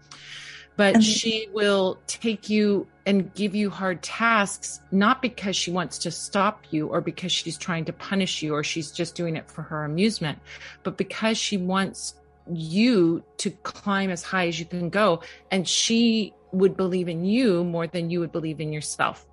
but 0.75 0.95
and 0.95 1.03
she 1.03 1.47
will 1.53 1.99
take 2.07 2.49
you 2.49 2.87
and 3.05 3.33
give 3.33 3.53
you 3.53 3.69
hard 3.69 4.01
tasks 4.01 4.79
not 4.91 5.21
because 5.21 5.55
she 5.55 5.71
wants 5.71 5.97
to 5.97 6.11
stop 6.11 6.63
you 6.71 6.87
or 6.87 7.01
because 7.01 7.31
she's 7.31 7.57
trying 7.57 7.85
to 7.85 7.93
punish 7.93 8.41
you 8.41 8.53
or 8.53 8.63
she's 8.63 8.91
just 8.91 9.15
doing 9.15 9.35
it 9.35 9.49
for 9.49 9.61
her 9.61 9.83
amusement 9.83 10.39
but 10.83 10.97
because 10.97 11.37
she 11.37 11.57
wants 11.57 12.15
you 12.51 13.23
to 13.37 13.51
climb 13.63 14.09
as 14.09 14.23
high 14.23 14.47
as 14.47 14.59
you 14.59 14.65
can 14.65 14.89
go. 14.89 15.21
And 15.51 15.67
she 15.67 16.33
would 16.51 16.77
believe 16.77 17.07
in 17.07 17.25
you 17.25 17.63
more 17.63 17.87
than 17.87 18.09
you 18.09 18.19
would 18.19 18.31
believe 18.31 18.59
in 18.59 18.73
yourself. 18.73 19.25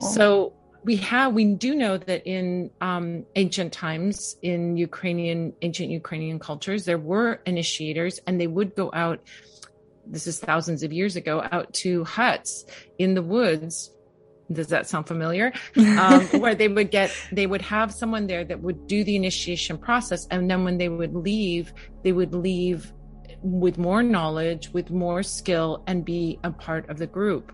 So 0.00 0.52
we 0.84 0.96
have 0.96 1.34
we 1.34 1.44
do 1.54 1.74
know 1.74 1.98
that 1.98 2.26
in 2.26 2.70
um, 2.80 3.26
ancient 3.34 3.72
times 3.72 4.36
in 4.42 4.76
ukrainian 4.76 5.52
ancient 5.60 5.90
ukrainian 5.90 6.38
cultures 6.38 6.84
there 6.84 6.98
were 6.98 7.40
initiators 7.46 8.20
and 8.26 8.40
they 8.40 8.46
would 8.46 8.76
go 8.76 8.88
out 8.94 9.20
this 10.10 10.26
is 10.26 10.38
thousands 10.38 10.82
of 10.82 10.92
years 10.92 11.16
ago, 11.16 11.46
out 11.52 11.72
to 11.74 12.04
huts 12.04 12.64
in 12.98 13.14
the 13.14 13.22
woods. 13.22 13.92
Does 14.50 14.68
that 14.68 14.86
sound 14.86 15.06
familiar? 15.06 15.52
Um, 15.76 16.24
where 16.40 16.54
they 16.54 16.68
would 16.68 16.90
get, 16.90 17.14
they 17.32 17.46
would 17.46 17.62
have 17.62 17.92
someone 17.92 18.26
there 18.26 18.44
that 18.44 18.60
would 18.60 18.86
do 18.86 19.04
the 19.04 19.16
initiation 19.16 19.76
process. 19.76 20.26
And 20.30 20.50
then 20.50 20.64
when 20.64 20.78
they 20.78 20.88
would 20.88 21.14
leave, 21.14 21.72
they 22.02 22.12
would 22.12 22.34
leave 22.34 22.92
with 23.42 23.78
more 23.78 24.02
knowledge, 24.02 24.72
with 24.72 24.90
more 24.90 25.22
skill, 25.22 25.82
and 25.86 26.04
be 26.04 26.38
a 26.44 26.50
part 26.50 26.88
of 26.88 26.98
the 26.98 27.06
group. 27.06 27.52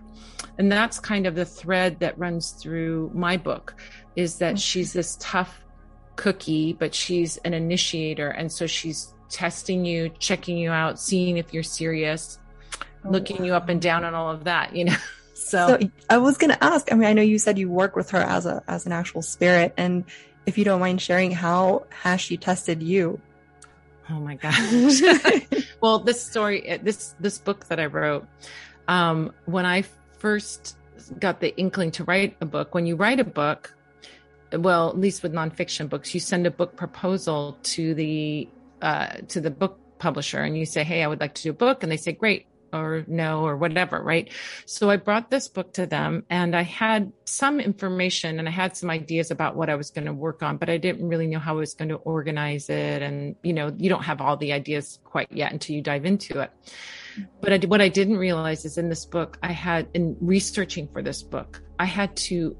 And 0.57 0.71
that's 0.71 0.99
kind 0.99 1.27
of 1.27 1.35
the 1.35 1.45
thread 1.45 1.99
that 1.99 2.17
runs 2.17 2.51
through 2.51 3.11
my 3.13 3.37
book 3.37 3.75
is 4.15 4.37
that 4.37 4.57
she's 4.57 4.93
this 4.93 5.17
tough 5.19 5.65
cookie, 6.15 6.73
but 6.73 6.93
she's 6.93 7.37
an 7.37 7.53
initiator. 7.53 8.29
And 8.29 8.51
so 8.51 8.65
she's 8.67 9.13
testing 9.29 9.83
you, 9.85 10.09
checking 10.19 10.57
you 10.57 10.71
out, 10.71 10.99
seeing 10.99 11.37
if 11.37 11.53
you're 11.53 11.63
serious, 11.63 12.39
looking 13.09 13.43
you 13.45 13.53
up 13.53 13.69
and 13.69 13.81
down 13.81 14.03
and 14.03 14.15
all 14.15 14.29
of 14.29 14.45
that, 14.45 14.75
you 14.75 14.85
know. 14.85 14.95
So, 15.37 15.67
so 15.67 15.89
I 16.09 16.17
was 16.17 16.37
going 16.37 16.51
to 16.51 16.63
ask. 16.63 16.91
I 16.91 16.95
mean, 16.95 17.09
I 17.09 17.11
know 17.11 17.21
you 17.21 17.37
said 17.39 17.59
you 17.59 17.69
work 17.69 17.97
with 17.97 18.09
her 18.11 18.19
as 18.19 18.45
a 18.45 18.63
as 18.69 18.85
an 18.85 18.93
actual 18.93 19.21
spirit, 19.21 19.73
and 19.75 20.05
if 20.45 20.57
you 20.57 20.63
don't 20.63 20.79
mind 20.79 21.01
sharing, 21.01 21.29
how 21.29 21.85
has 21.89 22.21
she 22.21 22.37
tested 22.37 22.81
you? 22.81 23.19
Oh 24.09 24.19
my 24.19 24.35
gosh. 24.35 25.01
well, 25.81 25.99
this 25.99 26.21
story, 26.21 26.69
uh, 26.69 26.77
this 26.81 27.15
this 27.19 27.37
book 27.37 27.65
that 27.67 27.79
I 27.79 27.87
wrote, 27.87 28.25
um, 28.87 29.33
when 29.45 29.65
I 29.65 29.83
first 30.19 30.77
got 31.19 31.39
the 31.41 31.55
inkling 31.57 31.91
to 31.91 32.03
write 32.03 32.37
a 32.41 32.45
book, 32.45 32.73
when 32.73 32.85
you 32.85 32.95
write 32.95 33.19
a 33.19 33.25
book, 33.25 33.75
well, 34.51 34.89
at 34.89 34.97
least 34.97 35.23
with 35.23 35.33
nonfiction 35.33 35.89
books, 35.89 36.13
you 36.13 36.19
send 36.19 36.45
a 36.47 36.51
book 36.51 36.75
proposal 36.75 37.57
to 37.63 37.93
the 37.93 38.47
uh, 38.81 39.07
to 39.27 39.41
the 39.41 39.51
book 39.51 39.79
publisher, 39.97 40.41
and 40.41 40.57
you 40.57 40.65
say, 40.65 40.83
"Hey, 40.83 41.03
I 41.03 41.07
would 41.07 41.19
like 41.19 41.33
to 41.35 41.43
do 41.43 41.49
a 41.49 41.53
book," 41.53 41.81
and 41.81 41.91
they 41.91 41.97
say, 41.97 42.11
"Great, 42.11 42.45
or 42.75 43.03
no 43.07 43.45
or 43.45 43.57
whatever 43.57 44.01
right? 44.01 44.29
So 44.65 44.89
i 44.89 44.97
brought 44.97 45.29
this 45.29 45.47
book 45.47 45.73
to 45.73 45.85
them 45.85 46.23
and 46.29 46.55
i 46.55 46.63
had 46.63 47.11
some 47.25 47.59
information 47.59 48.39
and 48.39 48.47
i 48.47 48.51
had 48.51 48.75
some 48.75 48.89
ideas 48.89 49.31
about 49.31 49.55
what 49.55 49.69
i 49.69 49.75
was 49.75 49.89
going 49.89 50.05
to 50.05 50.13
work 50.13 50.43
on 50.43 50.57
but 50.57 50.69
i 50.69 50.77
didn't 50.77 51.07
really 51.07 51.27
know 51.27 51.39
how 51.39 51.55
i 51.55 51.59
was 51.59 51.73
going 51.73 51.89
to 51.89 51.95
organize 51.95 52.69
it 52.69 53.01
and 53.01 53.35
you 53.43 53.53
know 53.53 53.73
you 53.77 53.89
don't 53.89 54.03
have 54.03 54.21
all 54.21 54.37
the 54.37 54.53
ideas 54.53 54.99
quite 55.03 55.31
yet 55.31 55.51
until 55.51 55.75
you 55.75 55.81
dive 55.81 56.05
into 56.05 56.39
it. 56.39 56.51
But 57.41 57.53
I, 57.53 57.57
what 57.67 57.81
i 57.81 57.87
didn't 57.87 58.17
realize 58.17 58.65
is 58.65 58.77
in 58.77 58.89
this 58.89 59.05
book 59.05 59.37
i 59.41 59.51
had 59.51 59.87
in 59.93 60.17
researching 60.19 60.87
for 60.91 61.01
this 61.01 61.23
book 61.23 61.61
i 61.79 61.85
had 61.85 62.15
to 62.17 62.57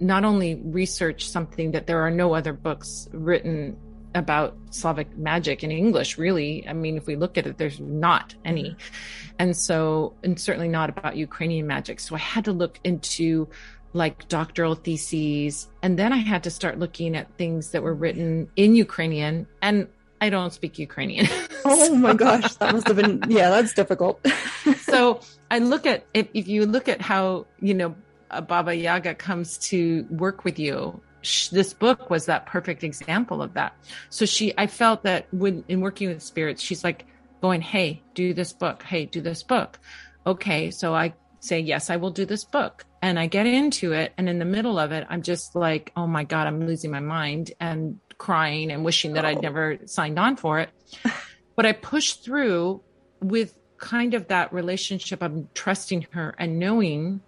not 0.00 0.24
only 0.24 0.54
research 0.64 1.28
something 1.28 1.72
that 1.72 1.86
there 1.86 2.00
are 2.00 2.10
no 2.10 2.34
other 2.34 2.54
books 2.54 3.08
written 3.12 3.76
about 4.14 4.56
Slavic 4.70 5.16
magic 5.16 5.62
in 5.62 5.70
English, 5.70 6.18
really. 6.18 6.66
I 6.68 6.72
mean, 6.72 6.96
if 6.96 7.06
we 7.06 7.16
look 7.16 7.38
at 7.38 7.46
it, 7.46 7.58
there's 7.58 7.80
not 7.80 8.34
any. 8.44 8.70
Mm-hmm. 8.70 9.34
And 9.38 9.56
so, 9.56 10.14
and 10.22 10.38
certainly 10.38 10.68
not 10.68 10.90
about 10.90 11.16
Ukrainian 11.16 11.66
magic. 11.66 12.00
So 12.00 12.14
I 12.14 12.18
had 12.18 12.44
to 12.46 12.52
look 12.52 12.78
into 12.84 13.48
like 13.92 14.28
doctoral 14.28 14.74
theses. 14.74 15.68
And 15.82 15.98
then 15.98 16.12
I 16.12 16.18
had 16.18 16.42
to 16.44 16.50
start 16.50 16.78
looking 16.78 17.16
at 17.16 17.32
things 17.36 17.70
that 17.70 17.82
were 17.82 17.94
written 17.94 18.48
in 18.56 18.74
Ukrainian. 18.76 19.46
And 19.62 19.88
I 20.20 20.30
don't 20.30 20.52
speak 20.52 20.78
Ukrainian. 20.78 21.26
Oh 21.62 21.94
my 21.94 22.14
gosh, 22.14 22.54
that 22.54 22.72
must 22.72 22.86
have 22.86 22.96
been, 22.96 23.22
yeah, 23.28 23.50
that's 23.50 23.74
difficult. 23.74 24.26
so 24.78 25.20
I 25.50 25.58
look 25.58 25.84
at, 25.84 26.06
if, 26.14 26.26
if 26.32 26.48
you 26.48 26.64
look 26.64 26.88
at 26.88 27.02
how, 27.02 27.46
you 27.60 27.74
know, 27.74 27.94
a 28.30 28.40
Baba 28.40 28.74
Yaga 28.74 29.14
comes 29.14 29.58
to 29.68 30.06
work 30.08 30.42
with 30.42 30.58
you 30.58 30.98
this 31.22 31.74
book 31.74 32.10
was 32.10 32.26
that 32.26 32.46
perfect 32.46 32.84
example 32.84 33.42
of 33.42 33.54
that. 33.54 33.74
So 34.08 34.26
she, 34.26 34.54
I 34.56 34.66
felt 34.66 35.02
that 35.02 35.26
when 35.32 35.64
in 35.68 35.80
working 35.80 36.08
with 36.08 36.22
spirits, 36.22 36.62
she's 36.62 36.84
like 36.84 37.06
going, 37.40 37.60
Hey, 37.60 38.02
do 38.14 38.34
this 38.34 38.52
book. 38.52 38.82
Hey, 38.82 39.06
do 39.06 39.20
this 39.20 39.42
book. 39.42 39.78
Okay. 40.26 40.70
So 40.70 40.94
I 40.94 41.14
say, 41.40 41.60
yes, 41.60 41.90
I 41.90 41.96
will 41.96 42.10
do 42.10 42.24
this 42.24 42.44
book. 42.44 42.84
And 43.02 43.18
I 43.18 43.26
get 43.26 43.46
into 43.46 43.92
it. 43.92 44.12
And 44.18 44.28
in 44.28 44.38
the 44.38 44.44
middle 44.44 44.78
of 44.78 44.92
it, 44.92 45.06
I'm 45.08 45.22
just 45.22 45.54
like, 45.54 45.92
Oh 45.96 46.06
my 46.06 46.24
God, 46.24 46.46
I'm 46.46 46.66
losing 46.66 46.90
my 46.90 47.00
mind 47.00 47.52
and 47.60 48.00
crying 48.18 48.70
and 48.70 48.84
wishing 48.84 49.14
that 49.14 49.24
oh. 49.24 49.28
I'd 49.28 49.42
never 49.42 49.78
signed 49.86 50.18
on 50.18 50.36
for 50.36 50.60
it. 50.60 50.70
but 51.56 51.66
I 51.66 51.72
pushed 51.72 52.24
through 52.24 52.82
with 53.20 53.56
kind 53.78 54.14
of 54.14 54.28
that 54.28 54.52
relationship 54.52 55.22
of 55.22 55.52
trusting 55.54 56.06
her 56.12 56.34
and 56.38 56.58
knowing 56.58 57.20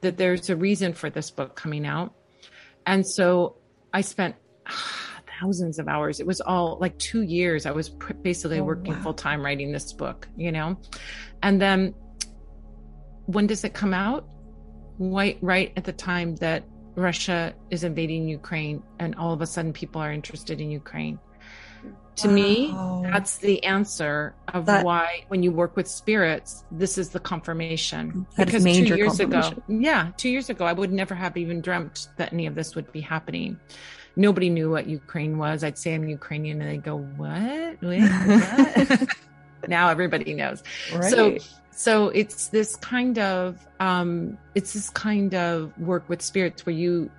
that 0.00 0.16
there's 0.16 0.50
a 0.50 0.56
reason 0.56 0.92
for 0.92 1.08
this 1.08 1.30
book 1.30 1.54
coming 1.54 1.86
out 1.86 2.12
and 2.86 3.06
so 3.06 3.56
I 3.92 4.00
spent 4.00 4.36
ah, 4.66 5.20
thousands 5.40 5.78
of 5.78 5.88
hours. 5.88 6.20
It 6.20 6.26
was 6.26 6.40
all 6.40 6.78
like 6.80 6.98
two 6.98 7.22
years. 7.22 7.66
I 7.66 7.72
was 7.72 7.88
basically 7.88 8.60
oh, 8.60 8.64
working 8.64 8.94
wow. 8.94 9.02
full 9.02 9.14
time 9.14 9.44
writing 9.44 9.72
this 9.72 9.92
book, 9.92 10.28
you 10.36 10.52
know? 10.52 10.78
And 11.42 11.60
then 11.60 11.94
when 13.26 13.46
does 13.46 13.64
it 13.64 13.74
come 13.74 13.94
out? 13.94 14.26
Right, 14.98 15.38
right 15.40 15.72
at 15.76 15.84
the 15.84 15.92
time 15.92 16.36
that 16.36 16.64
Russia 16.94 17.54
is 17.70 17.82
invading 17.84 18.28
Ukraine, 18.28 18.82
and 18.98 19.14
all 19.14 19.32
of 19.32 19.40
a 19.40 19.46
sudden 19.46 19.72
people 19.72 20.00
are 20.00 20.12
interested 20.12 20.60
in 20.60 20.70
Ukraine 20.70 21.18
to 22.16 22.28
wow. 22.28 22.34
me 22.34 23.10
that's 23.10 23.38
the 23.38 23.62
answer 23.64 24.34
of 24.52 24.66
that, 24.66 24.84
why 24.84 25.24
when 25.28 25.42
you 25.42 25.50
work 25.50 25.76
with 25.76 25.88
spirits 25.88 26.64
this 26.70 26.98
is 26.98 27.10
the 27.10 27.20
confirmation 27.20 28.26
because 28.36 28.64
two 28.64 28.82
years 28.96 29.18
ago 29.18 29.50
yeah 29.68 30.10
two 30.16 30.28
years 30.28 30.50
ago 30.50 30.64
i 30.64 30.72
would 30.72 30.92
never 30.92 31.14
have 31.14 31.36
even 31.36 31.60
dreamt 31.60 32.08
that 32.16 32.32
any 32.32 32.46
of 32.46 32.54
this 32.54 32.74
would 32.74 32.90
be 32.92 33.00
happening 33.00 33.58
nobody 34.16 34.50
knew 34.50 34.70
what 34.70 34.86
ukraine 34.86 35.38
was 35.38 35.64
i'd 35.64 35.78
say 35.78 35.94
i'm 35.94 36.06
ukrainian 36.06 36.60
and 36.60 36.70
they'd 36.70 36.84
go 36.84 36.98
what, 37.16 37.82
Wait, 37.82 38.02
what? 38.02 39.08
now 39.68 39.88
everybody 39.88 40.34
knows 40.34 40.62
right. 40.94 41.10
so 41.10 41.38
so 41.70 42.08
it's 42.08 42.48
this 42.48 42.76
kind 42.76 43.18
of 43.18 43.66
um 43.80 44.36
it's 44.54 44.74
this 44.74 44.90
kind 44.90 45.34
of 45.34 45.76
work 45.78 46.06
with 46.10 46.20
spirits 46.20 46.66
where 46.66 46.74
you 46.74 47.10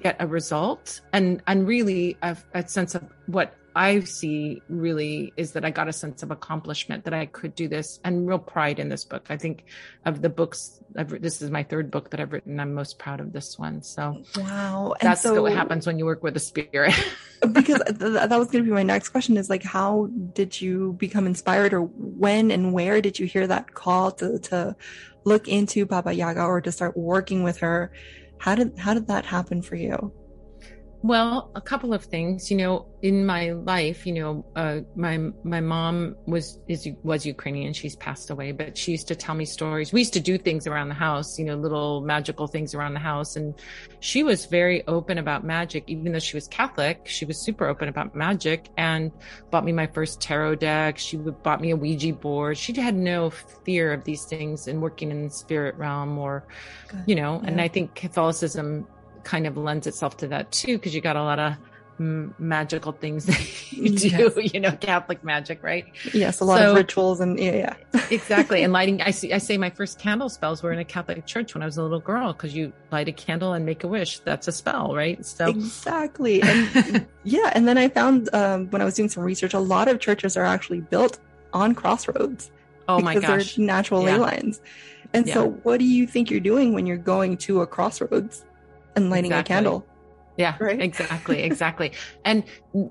get 0.00 0.14
a 0.20 0.26
result 0.26 1.00
and 1.12 1.42
and 1.48 1.66
really 1.66 2.16
a, 2.22 2.36
a 2.54 2.66
sense 2.68 2.94
of 2.94 3.02
what 3.26 3.54
I 3.78 4.00
see 4.00 4.60
really 4.68 5.32
is 5.36 5.52
that 5.52 5.64
I 5.64 5.70
got 5.70 5.86
a 5.86 5.92
sense 5.92 6.24
of 6.24 6.32
accomplishment 6.32 7.04
that 7.04 7.14
I 7.14 7.26
could 7.26 7.54
do 7.54 7.68
this 7.68 8.00
and 8.04 8.26
real 8.26 8.40
pride 8.40 8.80
in 8.80 8.88
this 8.88 9.04
book. 9.04 9.26
I 9.28 9.36
think 9.36 9.66
of 10.04 10.20
the 10.20 10.28
books, 10.28 10.80
I've, 10.96 11.22
this 11.22 11.40
is 11.40 11.52
my 11.52 11.62
third 11.62 11.88
book 11.88 12.10
that 12.10 12.18
I've 12.18 12.32
written. 12.32 12.58
I'm 12.58 12.74
most 12.74 12.98
proud 12.98 13.20
of 13.20 13.32
this 13.32 13.56
one. 13.56 13.84
So, 13.84 14.24
wow. 14.36 14.94
And 15.00 15.08
that's 15.08 15.22
so, 15.22 15.40
what 15.40 15.52
happens 15.52 15.86
when 15.86 15.96
you 15.96 16.06
work 16.06 16.24
with 16.24 16.36
a 16.36 16.40
spirit. 16.40 16.92
because 17.52 17.80
th- 17.86 17.98
that 17.98 18.36
was 18.36 18.48
going 18.48 18.64
to 18.64 18.68
be 18.68 18.74
my 18.74 18.82
next 18.82 19.10
question 19.10 19.36
is 19.36 19.48
like, 19.48 19.62
how 19.62 20.08
did 20.32 20.60
you 20.60 20.94
become 20.94 21.28
inspired 21.28 21.72
or 21.72 21.82
when 21.82 22.50
and 22.50 22.72
where 22.72 23.00
did 23.00 23.20
you 23.20 23.26
hear 23.26 23.46
that 23.46 23.74
call 23.74 24.10
to, 24.10 24.40
to 24.40 24.74
look 25.22 25.46
into 25.46 25.86
Baba 25.86 26.12
Yaga 26.12 26.42
or 26.42 26.60
to 26.60 26.72
start 26.72 26.96
working 26.96 27.44
with 27.44 27.58
her? 27.58 27.92
How 28.38 28.56
did, 28.56 28.76
how 28.76 28.94
did 28.94 29.06
that 29.06 29.24
happen 29.24 29.62
for 29.62 29.76
you? 29.76 30.12
Well, 31.02 31.52
a 31.54 31.60
couple 31.60 31.94
of 31.94 32.04
things. 32.04 32.50
You 32.50 32.56
know, 32.56 32.86
in 33.02 33.24
my 33.24 33.52
life, 33.52 34.04
you 34.04 34.14
know, 34.14 34.44
uh, 34.56 34.80
my 34.96 35.30
my 35.44 35.60
mom 35.60 36.16
was 36.26 36.58
is 36.66 36.88
was 37.04 37.24
Ukrainian. 37.24 37.72
She's 37.72 37.94
passed 37.96 38.30
away, 38.30 38.50
but 38.50 38.76
she 38.76 38.92
used 38.92 39.06
to 39.08 39.14
tell 39.14 39.36
me 39.36 39.44
stories. 39.44 39.92
We 39.92 40.00
used 40.00 40.12
to 40.14 40.20
do 40.20 40.36
things 40.38 40.66
around 40.66 40.88
the 40.88 40.94
house, 40.94 41.38
you 41.38 41.44
know, 41.44 41.54
little 41.54 42.00
magical 42.00 42.48
things 42.48 42.74
around 42.74 42.94
the 42.94 43.00
house, 43.00 43.36
and 43.36 43.54
she 44.00 44.24
was 44.24 44.46
very 44.46 44.84
open 44.88 45.18
about 45.18 45.44
magic. 45.44 45.84
Even 45.86 46.12
though 46.12 46.18
she 46.18 46.36
was 46.36 46.48
Catholic, 46.48 47.02
she 47.06 47.24
was 47.24 47.38
super 47.38 47.66
open 47.68 47.88
about 47.88 48.16
magic 48.16 48.68
and 48.76 49.12
bought 49.50 49.64
me 49.64 49.70
my 49.70 49.86
first 49.86 50.20
tarot 50.20 50.56
deck. 50.56 50.98
She 50.98 51.16
bought 51.16 51.60
me 51.60 51.70
a 51.70 51.76
Ouija 51.76 52.12
board. 52.12 52.58
She 52.58 52.72
had 52.72 52.96
no 52.96 53.30
fear 53.30 53.92
of 53.92 54.02
these 54.02 54.24
things 54.24 54.66
and 54.66 54.82
working 54.82 55.12
in 55.12 55.24
the 55.24 55.30
spirit 55.30 55.76
realm, 55.76 56.18
or 56.18 56.44
Good. 56.88 57.04
you 57.06 57.14
know. 57.14 57.40
Yeah. 57.40 57.48
And 57.48 57.60
I 57.60 57.68
think 57.68 57.94
Catholicism 57.94 58.88
kind 59.24 59.46
of 59.46 59.56
lends 59.56 59.86
itself 59.86 60.16
to 60.18 60.28
that 60.28 60.50
too, 60.52 60.78
because 60.78 60.94
you 60.94 61.00
got 61.00 61.16
a 61.16 61.22
lot 61.22 61.38
of 61.38 61.56
magical 62.00 62.92
things 62.92 63.26
that 63.26 63.72
you 63.72 63.90
do, 63.90 64.08
yes. 64.08 64.54
you 64.54 64.60
know, 64.60 64.72
Catholic 64.72 65.24
magic, 65.24 65.62
right? 65.62 65.86
Yes, 66.12 66.40
a 66.40 66.44
lot 66.44 66.58
so, 66.58 66.70
of 66.70 66.76
rituals 66.76 67.20
and 67.20 67.38
yeah, 67.38 67.74
yeah. 67.92 68.00
exactly. 68.10 68.62
And 68.62 68.72
lighting, 68.72 69.02
I 69.02 69.10
see, 69.10 69.32
I 69.32 69.38
say 69.38 69.58
my 69.58 69.70
first 69.70 69.98
candle 69.98 70.28
spells 70.28 70.62
were 70.62 70.72
in 70.72 70.78
a 70.78 70.84
Catholic 70.84 71.26
church 71.26 71.54
when 71.54 71.62
I 71.62 71.66
was 71.66 71.76
a 71.76 71.82
little 71.82 72.00
girl 72.00 72.32
because 72.32 72.54
you 72.54 72.72
light 72.92 73.08
a 73.08 73.12
candle 73.12 73.52
and 73.52 73.66
make 73.66 73.84
a 73.84 73.88
wish. 73.88 74.20
That's 74.20 74.48
a 74.48 74.52
spell, 74.52 74.94
right? 74.94 75.24
So 75.24 75.48
exactly, 75.48 76.42
and 76.42 77.06
yeah. 77.24 77.52
And 77.54 77.66
then 77.66 77.78
I 77.78 77.88
found 77.88 78.32
um, 78.32 78.70
when 78.70 78.80
I 78.80 78.84
was 78.84 78.94
doing 78.94 79.08
some 79.08 79.24
research, 79.24 79.54
a 79.54 79.60
lot 79.60 79.88
of 79.88 80.00
churches 80.00 80.36
are 80.36 80.44
actually 80.44 80.80
built 80.80 81.18
on 81.52 81.74
crossroads. 81.74 82.50
Oh 82.88 83.00
my 83.00 83.18
gosh, 83.18 83.56
they're 83.56 83.66
natural 83.66 84.02
yeah. 84.04 84.12
ley 84.12 84.18
lines. 84.18 84.60
And 85.14 85.26
yeah. 85.26 85.34
so, 85.34 85.48
what 85.62 85.78
do 85.78 85.84
you 85.84 86.06
think 86.06 86.30
you're 86.30 86.40
doing 86.40 86.74
when 86.74 86.86
you're 86.86 86.96
going 86.96 87.38
to 87.38 87.62
a 87.62 87.66
crossroads 87.66 88.44
and 88.96 89.10
lighting 89.10 89.32
exactly. 89.32 89.54
a 89.54 89.56
candle? 89.56 89.86
Yeah, 90.38 90.56
right. 90.60 90.80
Exactly, 90.80 91.42
exactly. 91.42 91.92
and 92.24 92.44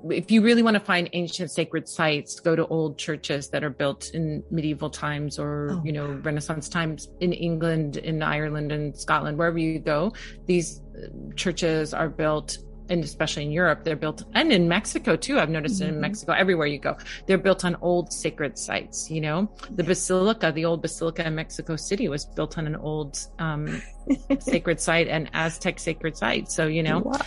if 0.09 0.29
you 0.29 0.41
really 0.41 0.61
want 0.61 0.73
to 0.73 0.81
find 0.81 1.09
ancient 1.13 1.49
sacred 1.49 1.87
sites, 1.87 2.41
go 2.41 2.57
to 2.57 2.67
old 2.67 2.97
churches 2.97 3.47
that 3.49 3.63
are 3.63 3.69
built 3.69 4.11
in 4.13 4.43
medieval 4.51 4.89
times 4.89 5.39
or, 5.39 5.69
oh. 5.71 5.81
you 5.85 5.93
know, 5.93 6.07
Renaissance 6.23 6.67
times 6.67 7.07
in 7.21 7.31
England, 7.31 7.97
in 7.97 8.21
Ireland, 8.21 8.73
and 8.73 8.95
Scotland, 8.95 9.37
wherever 9.37 9.57
you 9.57 9.79
go. 9.79 10.11
These 10.45 10.81
uh, 10.97 11.07
churches 11.37 11.93
are 11.93 12.09
built 12.09 12.57
and 12.89 13.03
especially 13.03 13.43
in 13.43 13.51
Europe, 13.51 13.83
they're 13.83 13.95
built, 13.95 14.23
and 14.33 14.51
in 14.51 14.67
Mexico 14.67 15.15
too. 15.15 15.39
I've 15.39 15.49
noticed 15.49 15.81
mm-hmm. 15.81 15.95
in 15.95 16.01
Mexico, 16.01 16.33
everywhere 16.33 16.67
you 16.67 16.79
go, 16.79 16.97
they're 17.25 17.37
built 17.37 17.65
on 17.65 17.75
old 17.81 18.11
sacred 18.11 18.57
sites. 18.57 19.09
You 19.09 19.21
know, 19.21 19.51
the 19.71 19.83
basilica, 19.83 20.51
the 20.51 20.65
old 20.65 20.81
basilica 20.81 21.25
in 21.25 21.35
Mexico 21.35 21.75
City, 21.75 22.07
was 22.07 22.25
built 22.25 22.57
on 22.57 22.67
an 22.67 22.75
old 22.75 23.19
um, 23.39 23.81
sacred 24.39 24.79
site 24.79 25.07
and 25.07 25.29
Aztec 25.33 25.79
sacred 25.79 26.17
site. 26.17 26.51
So 26.51 26.67
you 26.67 26.83
know, 26.83 26.99
wow. 26.99 27.19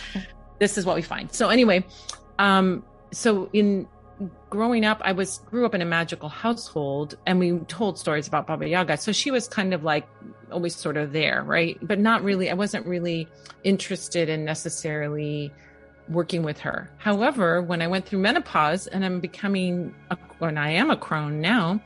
this 0.59 0.77
is 0.77 0.85
what 0.85 0.95
we 0.95 1.01
find. 1.01 1.31
So 1.31 1.49
anyway, 1.49 1.85
um, 2.39 2.83
so 3.11 3.49
in 3.53 3.87
growing 4.49 4.85
up, 4.85 5.01
I 5.03 5.11
was 5.11 5.39
grew 5.39 5.65
up 5.65 5.75
in 5.75 5.81
a 5.81 5.85
magical 5.85 6.29
household, 6.29 7.17
and 7.25 7.39
we 7.39 7.57
told 7.67 7.97
stories 7.97 8.27
about 8.27 8.47
Baba 8.47 8.67
Yaga. 8.67 8.97
So 8.97 9.11
she 9.11 9.31
was 9.31 9.47
kind 9.47 9.73
of 9.73 9.83
like 9.83 10.07
always 10.51 10.75
sort 10.75 10.97
of 10.97 11.11
there, 11.11 11.43
right? 11.43 11.77
But 11.81 11.99
not 11.99 12.23
really. 12.23 12.49
I 12.49 12.53
wasn't 12.53 12.85
really 12.85 13.27
interested 13.63 14.29
in 14.29 14.45
necessarily 14.45 15.51
working 16.09 16.43
with 16.43 16.59
her. 16.59 16.89
However, 16.97 17.61
when 17.61 17.81
I 17.81 17.87
went 17.87 18.05
through 18.05 18.19
menopause 18.19 18.87
and 18.87 19.05
I'm 19.05 19.19
becoming, 19.19 19.93
a, 20.09 20.17
and 20.41 20.59
I 20.59 20.71
am 20.71 20.91
a 20.91 20.97
crone 20.97 21.41
now, 21.41 21.81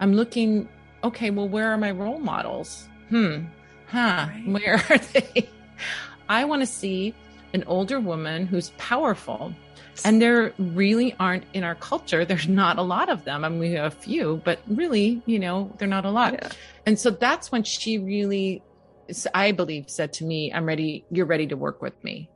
I'm 0.00 0.14
looking. 0.14 0.68
Okay, 1.04 1.30
well, 1.30 1.48
where 1.48 1.70
are 1.72 1.78
my 1.78 1.92
role 1.92 2.18
models? 2.18 2.88
Hmm, 3.08 3.44
huh? 3.86 4.28
Right. 4.28 4.44
Where 4.46 4.74
are 4.90 4.98
they? 4.98 5.48
I 6.28 6.44
want 6.44 6.62
to 6.62 6.66
see 6.66 7.14
an 7.54 7.64
older 7.66 8.00
woman 8.00 8.46
who's 8.46 8.70
powerful 8.78 9.54
and 10.04 10.20
there 10.20 10.52
really 10.58 11.14
aren't 11.18 11.44
in 11.54 11.64
our 11.64 11.74
culture 11.74 12.24
there's 12.24 12.48
not 12.48 12.78
a 12.78 12.82
lot 12.82 13.08
of 13.08 13.24
them. 13.24 13.44
I 13.44 13.48
mean 13.48 13.58
we 13.58 13.72
have 13.72 13.92
a 13.92 13.96
few 13.96 14.40
but 14.44 14.60
really 14.68 15.22
you 15.26 15.38
know 15.38 15.74
they're 15.78 15.88
not 15.88 16.04
a 16.04 16.10
lot. 16.10 16.34
Yeah. 16.34 16.50
and 16.86 16.98
so 16.98 17.10
that's 17.10 17.50
when 17.50 17.62
she 17.62 17.98
really 17.98 18.62
i 19.34 19.52
believe 19.52 19.88
said 19.88 20.12
to 20.12 20.24
me 20.24 20.52
i'm 20.52 20.66
ready 20.66 21.04
you're 21.10 21.26
ready 21.26 21.46
to 21.46 21.56
work 21.56 21.82
with 21.82 22.02
me. 22.04 22.30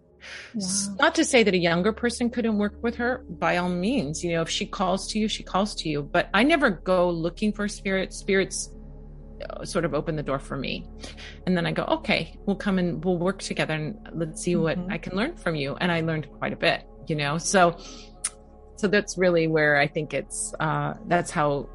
Wow. 0.54 0.96
not 1.00 1.14
to 1.16 1.24
say 1.24 1.42
that 1.42 1.52
a 1.52 1.58
younger 1.58 1.92
person 1.92 2.30
couldn't 2.30 2.56
work 2.56 2.74
with 2.80 2.94
her 2.96 3.24
by 3.28 3.56
all 3.56 3.68
means 3.68 4.22
you 4.22 4.32
know 4.32 4.42
if 4.42 4.48
she 4.48 4.66
calls 4.66 5.08
to 5.08 5.18
you 5.18 5.28
she 5.28 5.42
calls 5.42 5.74
to 5.76 5.88
you. 5.88 6.02
But 6.02 6.28
i 6.34 6.42
never 6.42 6.70
go 6.70 7.10
looking 7.10 7.52
for 7.52 7.68
spirits 7.68 8.16
spirits 8.16 8.70
uh, 9.50 9.64
sort 9.64 9.84
of 9.84 9.92
open 9.92 10.14
the 10.14 10.22
door 10.22 10.38
for 10.38 10.56
me. 10.56 10.86
And 11.46 11.56
then 11.56 11.66
i 11.66 11.72
go 11.72 11.84
okay 11.84 12.38
we'll 12.46 12.56
come 12.56 12.78
and 12.78 13.04
we'll 13.04 13.18
work 13.18 13.42
together 13.42 13.74
and 13.74 13.98
let's 14.12 14.40
see 14.42 14.54
what 14.56 14.78
mm-hmm. 14.78 14.92
i 14.92 14.98
can 14.98 15.16
learn 15.16 15.36
from 15.36 15.54
you. 15.56 15.76
And 15.80 15.90
i 15.90 16.00
learned 16.00 16.28
quite 16.38 16.52
a 16.52 16.56
bit 16.56 16.86
you 17.08 17.16
know? 17.16 17.38
So 17.38 17.76
so 18.82 18.88
that's 18.88 19.16
really 19.16 19.46
where 19.46 19.76
i 19.76 19.86
think 19.86 20.12
it's 20.12 20.52
uh 20.58 20.94
that's 21.06 21.30
how 21.30 21.68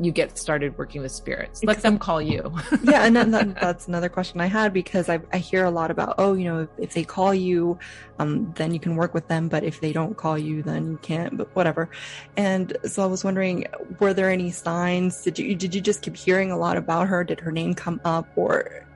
you 0.00 0.10
get 0.10 0.38
started 0.38 0.78
working 0.78 1.02
with 1.02 1.12
spirits. 1.12 1.62
Let 1.62 1.82
them 1.82 1.98
call 1.98 2.22
you. 2.22 2.50
Yeah 2.82 3.04
and 3.04 3.14
then 3.14 3.30
that, 3.32 3.60
that's 3.60 3.88
another 3.88 4.08
question 4.08 4.40
i 4.40 4.46
had 4.46 4.72
because 4.72 5.10
I, 5.10 5.20
I 5.34 5.36
hear 5.36 5.66
a 5.66 5.70
lot 5.70 5.90
about 5.90 6.14
oh 6.16 6.32
you 6.32 6.44
know 6.44 6.60
if, 6.60 6.68
if, 6.78 6.94
they 6.94 7.04
call 7.04 7.34
you 7.34 7.78
um, 8.18 8.54
then 8.56 8.72
you 8.72 8.80
can 8.80 8.96
work 8.96 9.12
with 9.12 9.28
them 9.28 9.48
but 9.48 9.64
if 9.64 9.80
they 9.82 9.92
don't 9.92 10.16
call 10.16 10.38
you 10.38 10.62
then 10.62 10.92
you 10.92 10.98
can't 11.02 11.36
but 11.36 11.54
whatever. 11.54 11.90
And 12.38 12.74
so 12.84 13.02
i 13.02 13.06
was 13.06 13.22
wondering 13.22 13.66
were 14.00 14.14
there 14.14 14.30
any 14.30 14.50
signs? 14.50 15.22
Did 15.22 15.38
you 15.38 15.54
did 15.54 15.74
you 15.74 15.82
just 15.82 16.00
keep 16.00 16.16
hearing 16.16 16.52
a 16.52 16.56
lot 16.56 16.78
about 16.78 17.08
her? 17.08 17.22
Did 17.22 17.40
her 17.40 17.52
name 17.52 17.74
come 17.74 18.00
up 18.04 18.26
or 18.34 18.86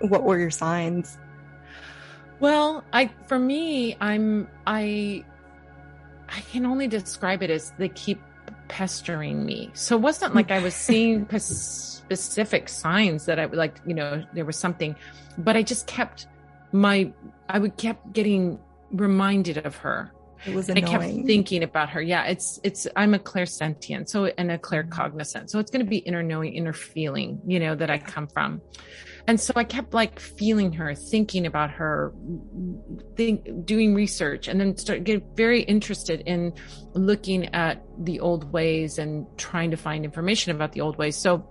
what 0.00 0.24
were 0.24 0.38
your 0.38 0.50
signs 0.50 1.18
well, 2.40 2.84
I 2.92 3.10
for 3.26 3.38
me, 3.38 3.96
I'm 4.00 4.48
I 4.66 5.24
I 6.28 6.40
can 6.52 6.66
only 6.66 6.88
describe 6.88 7.42
it 7.42 7.50
as 7.50 7.72
they 7.78 7.88
keep 7.88 8.20
pestering 8.68 9.44
me. 9.44 9.70
So 9.74 9.96
it 9.96 10.00
wasn't 10.00 10.34
like 10.34 10.50
I 10.50 10.60
was 10.60 10.74
seeing 10.88 11.26
specific 11.38 12.68
signs 12.68 13.26
that 13.26 13.38
I 13.38 13.46
would 13.46 13.58
like, 13.58 13.80
you 13.86 13.94
know, 13.94 14.24
there 14.32 14.44
was 14.44 14.56
something, 14.56 14.96
but 15.38 15.56
I 15.56 15.62
just 15.62 15.86
kept 15.86 16.26
my 16.72 17.12
I 17.48 17.58
would 17.58 17.76
kept 17.76 18.12
getting 18.12 18.58
reminded 18.90 19.58
of 19.58 19.76
her. 19.76 20.12
It 20.44 20.54
was 20.54 20.68
annoying. 20.68 20.86
I 20.86 20.90
kept 20.90 21.26
thinking 21.26 21.62
about 21.62 21.90
her. 21.90 22.02
Yeah, 22.02 22.24
it's 22.24 22.60
it's 22.62 22.86
I'm 22.94 23.14
a 23.14 23.18
clairsentient, 23.18 24.08
so 24.08 24.26
and 24.26 24.50
a 24.50 24.58
mm-hmm. 24.58 24.74
claircognizant. 24.74 25.50
So 25.50 25.58
it's 25.58 25.70
going 25.70 25.84
to 25.84 25.88
be 25.88 25.98
inner 25.98 26.22
knowing, 26.22 26.54
inner 26.54 26.72
feeling, 26.72 27.40
you 27.46 27.58
know, 27.58 27.74
that 27.74 27.90
I 27.90 27.98
come 27.98 28.26
from. 28.28 28.60
And 29.28 29.40
so 29.40 29.52
I 29.56 29.64
kept 29.64 29.92
like 29.92 30.20
feeling 30.20 30.72
her, 30.74 30.94
thinking 30.94 31.46
about 31.46 31.70
her, 31.70 32.12
think, 33.16 33.66
doing 33.66 33.94
research, 33.94 34.46
and 34.46 34.60
then 34.60 34.76
start 34.76 35.04
get 35.04 35.24
very 35.34 35.62
interested 35.62 36.20
in 36.26 36.52
looking 36.94 37.46
at 37.54 37.82
the 37.98 38.20
old 38.20 38.52
ways 38.52 38.98
and 38.98 39.26
trying 39.36 39.72
to 39.72 39.76
find 39.76 40.04
information 40.04 40.54
about 40.54 40.72
the 40.72 40.80
old 40.80 40.96
ways. 40.96 41.16
So 41.16 41.44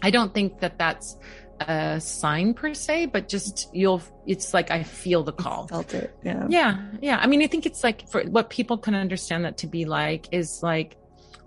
I 0.00 0.10
don't 0.10 0.32
think 0.32 0.60
that 0.60 0.78
that's 0.78 1.16
a 1.60 2.00
sign 2.00 2.54
per 2.54 2.72
se, 2.72 3.06
but 3.06 3.28
just 3.28 3.68
you'll, 3.74 4.02
it's 4.26 4.54
like 4.54 4.70
I 4.70 4.84
feel 4.84 5.24
the 5.24 5.32
call. 5.32 5.66
felt 5.66 5.92
it. 5.94 6.14
Yeah. 6.22 6.46
Yeah. 6.48 6.86
Yeah. 7.00 7.18
I 7.20 7.26
mean, 7.26 7.42
I 7.42 7.48
think 7.48 7.66
it's 7.66 7.82
like 7.82 8.08
for 8.08 8.22
what 8.24 8.48
people 8.48 8.78
can 8.78 8.94
understand 8.94 9.44
that 9.44 9.58
to 9.58 9.66
be 9.66 9.86
like 9.86 10.28
is 10.30 10.60
like 10.62 10.97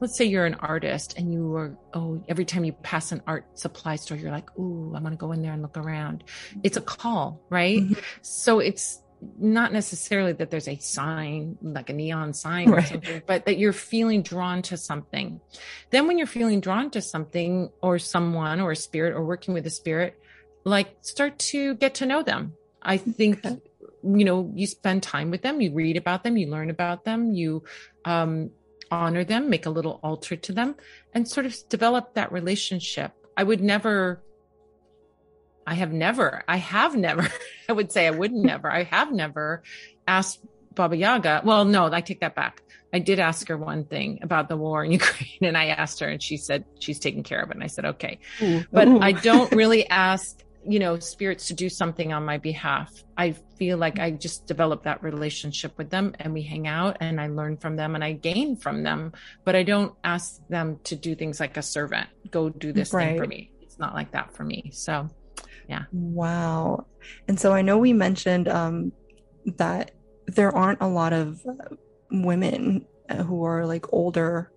let's 0.02 0.18
say 0.18 0.26
you're 0.26 0.46
an 0.46 0.56
artist 0.56 1.18
and 1.18 1.32
you 1.32 1.56
are 1.56 1.78
oh 1.94 2.22
every 2.28 2.44
time 2.44 2.66
you 2.66 2.74
pass 2.74 3.12
an 3.14 3.22
art 3.26 3.46
supply 3.58 3.96
store 3.96 4.18
you're 4.18 4.32
like 4.32 4.50
ooh 4.60 4.92
i'm 4.96 5.04
going 5.04 5.14
to 5.14 5.18
go 5.18 5.32
in 5.32 5.42
there 5.42 5.54
and 5.54 5.62
look 5.62 5.78
around 5.78 6.24
it's 6.64 6.76
a 6.76 6.82
call 6.82 7.40
right 7.50 7.80
mm-hmm. 7.80 7.94
so 8.22 8.60
it's 8.60 9.02
not 9.38 9.72
necessarily 9.72 10.34
that 10.34 10.50
there's 10.50 10.68
a 10.68 10.78
sign 10.78 11.56
like 11.62 11.92
a 11.92 11.94
neon 11.94 12.34
sign 12.34 12.70
or 12.70 12.78
right. 12.78 12.88
something 12.88 13.22
but 13.28 13.46
that 13.46 13.60
you're 13.60 13.72
feeling 13.72 14.24
drawn 14.24 14.64
to 14.64 14.76
something 14.76 15.40
then 15.92 16.08
when 16.08 16.18
you're 16.18 16.26
feeling 16.26 16.60
drawn 16.60 16.90
to 16.90 17.02
something 17.02 17.70
or 17.84 18.00
someone 18.00 18.60
or 18.60 18.72
a 18.72 18.76
spirit 18.76 19.14
or 19.14 19.24
working 19.24 19.54
with 19.54 19.66
a 19.68 19.70
spirit 19.70 20.20
like 20.64 20.98
start 21.02 21.38
to 21.38 21.76
get 21.76 21.94
to 21.94 22.08
know 22.08 22.24
them 22.24 22.54
i 22.82 22.98
think 22.98 23.46
okay. 23.46 23.62
you 24.04 24.26
know 24.26 24.52
you 24.56 24.66
spend 24.66 25.04
time 25.04 25.30
with 25.30 25.44
them 25.44 25.62
you 25.62 25.72
read 25.72 25.98
about 25.98 26.24
them 26.24 26.36
you 26.36 26.50
learn 26.50 26.72
about 26.72 27.06
them 27.06 27.32
you 27.32 27.64
um 28.06 28.50
honor 28.92 29.24
them, 29.24 29.50
make 29.50 29.66
a 29.66 29.70
little 29.70 30.00
altar 30.04 30.36
to 30.36 30.52
them, 30.52 30.76
and 31.14 31.28
sort 31.28 31.46
of 31.46 31.56
develop 31.70 32.14
that 32.16 32.32
relationship. 32.32 33.14
I 33.38 33.44
would 33.44 33.62
never, 33.62 34.22
I 35.66 35.74
have 35.76 35.94
never, 35.94 36.44
I 36.48 36.58
have 36.58 36.96
never, 36.96 37.28
I 37.70 37.74
would 37.74 37.92
say 37.92 38.08
I 38.08 38.12
would 38.12 38.34
never, 38.34 38.70
I 38.70 38.84
have 38.84 39.12
never 39.12 39.64
asked 40.08 40.40
Baba 40.76 40.98
Yaga. 40.98 41.42
Well, 41.44 41.66
no, 41.66 41.92
I 41.92 42.02
take 42.02 42.20
that 42.20 42.36
back. 42.36 42.62
I 42.94 43.00
did 43.00 43.20
ask 43.20 43.48
her 43.48 43.58
one 43.58 43.86
thing 43.86 44.20
about 44.22 44.50
the 44.50 44.58
war 44.58 44.84
in 44.84 44.92
Ukraine, 45.02 45.44
and 45.44 45.58
I 45.58 45.68
asked 45.68 46.00
her, 46.02 46.08
and 46.08 46.22
she 46.22 46.38
said 46.38 46.66
she's 46.80 47.00
taking 47.00 47.24
care 47.24 47.42
of 47.42 47.50
it. 47.50 47.56
And 47.56 47.64
I 47.64 47.68
said, 47.68 47.86
okay. 47.86 48.20
Ooh. 48.42 48.66
But 48.72 48.88
Ooh. 48.88 49.00
I 49.00 49.14
don't 49.14 49.52
really 49.54 49.88
ask 49.88 50.44
you 50.68 50.80
know 50.80 51.00
spirits 51.00 51.48
to 51.48 51.54
do 51.54 51.70
something 51.70 52.14
on 52.14 52.26
my 52.26 52.38
behalf. 52.38 53.04
I 53.18 53.36
feel 53.62 53.78
like 53.78 54.00
i 54.00 54.10
just 54.10 54.48
develop 54.48 54.82
that 54.82 55.04
relationship 55.04 55.78
with 55.78 55.92
them 55.92 56.16
and 56.18 56.34
we 56.34 56.42
hang 56.42 56.68
out 56.68 56.98
and 57.00 57.22
i 57.22 57.28
learn 57.28 57.56
from 57.56 57.76
them 57.76 57.94
and 57.94 58.04
i 58.04 58.12
gain 58.12 58.56
from 58.56 58.82
them 58.82 59.14
but 59.46 59.56
i 59.56 59.62
don't 59.62 59.94
ask 60.04 60.42
them 60.48 60.80
to 60.84 60.96
do 60.96 61.14
things 61.14 61.40
like 61.40 61.56
a 61.58 61.62
servant 61.62 62.08
go 62.32 62.50
do 62.50 62.74
this 62.74 62.92
right. 62.92 63.10
thing 63.10 63.18
for 63.20 63.28
me. 63.28 63.52
It's 63.62 63.78
not 63.78 63.94
like 63.94 64.12
that 64.12 64.34
for 64.34 64.44
me. 64.44 64.72
So 64.74 65.08
yeah. 65.70 65.84
Wow. 65.92 66.88
And 67.28 67.40
so 67.40 67.54
i 67.54 67.62
know 67.62 67.78
we 67.78 67.94
mentioned 67.94 68.48
um 68.48 68.92
that 69.58 69.92
there 70.28 70.56
aren't 70.56 70.82
a 70.82 70.88
lot 70.88 71.14
of 71.14 71.42
women 72.10 72.86
who 73.28 73.44
are 73.44 73.66
like 73.66 73.94
older 73.94 74.52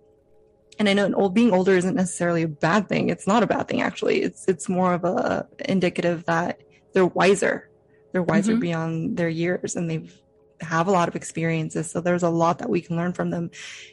and 0.79 0.89
I 0.89 0.93
know 0.93 1.13
old 1.15 1.35
being 1.35 1.53
older 1.53 1.77
isn't 1.77 1.95
necessarily 1.95 2.43
a 2.43 2.49
bad 2.49 2.89
thing. 2.89 3.09
It's 3.09 3.27
not 3.27 3.43
a 3.43 3.47
bad 3.47 3.69
thing 3.69 3.83
actually. 3.83 4.23
It's 4.23 4.47
it's 4.49 4.69
more 4.69 4.95
of 4.95 5.05
a 5.05 5.47
indicative 5.65 6.25
that 6.27 6.61
they're 6.93 7.07
wiser. 7.07 7.71
They're 8.13 8.23
wiser 8.23 8.53
mm-hmm. 8.53 8.61
beyond 8.61 9.17
their 9.17 9.29
years 9.29 9.77
and 9.77 9.91
they've 9.91 10.13
have 10.61 10.87
a 10.87 10.93
lot 10.93 11.09
of 11.09 11.17
experiences. 11.17 11.91
So 11.91 12.01
there's 12.01 12.23
a 12.23 12.31
lot 12.31 12.59
that 12.59 12.71
we 12.71 12.81
can 12.81 12.97
learn 12.97 13.13
from 13.13 13.31
them. 13.31 13.51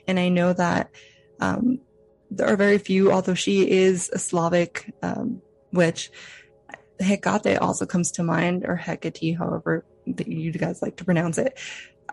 And 0.07 0.19
I 0.19 0.29
know 0.29 0.53
that 0.53 0.91
um, 1.39 1.79
there 2.29 2.47
are 2.47 2.55
very 2.55 2.77
few, 2.77 3.11
although 3.11 3.33
she 3.33 3.69
is 3.69 4.09
a 4.13 4.19
Slavic, 4.19 4.93
um, 5.01 5.41
which 5.71 6.11
Hecate 6.99 7.57
also 7.59 7.85
comes 7.85 8.11
to 8.11 8.23
mind, 8.23 8.65
or 8.65 8.75
Hecate, 8.75 9.37
however 9.37 9.85
that 10.07 10.27
you 10.27 10.51
guys 10.51 10.81
like 10.81 10.97
to 10.97 11.05
pronounce 11.05 11.37
it. 11.37 11.59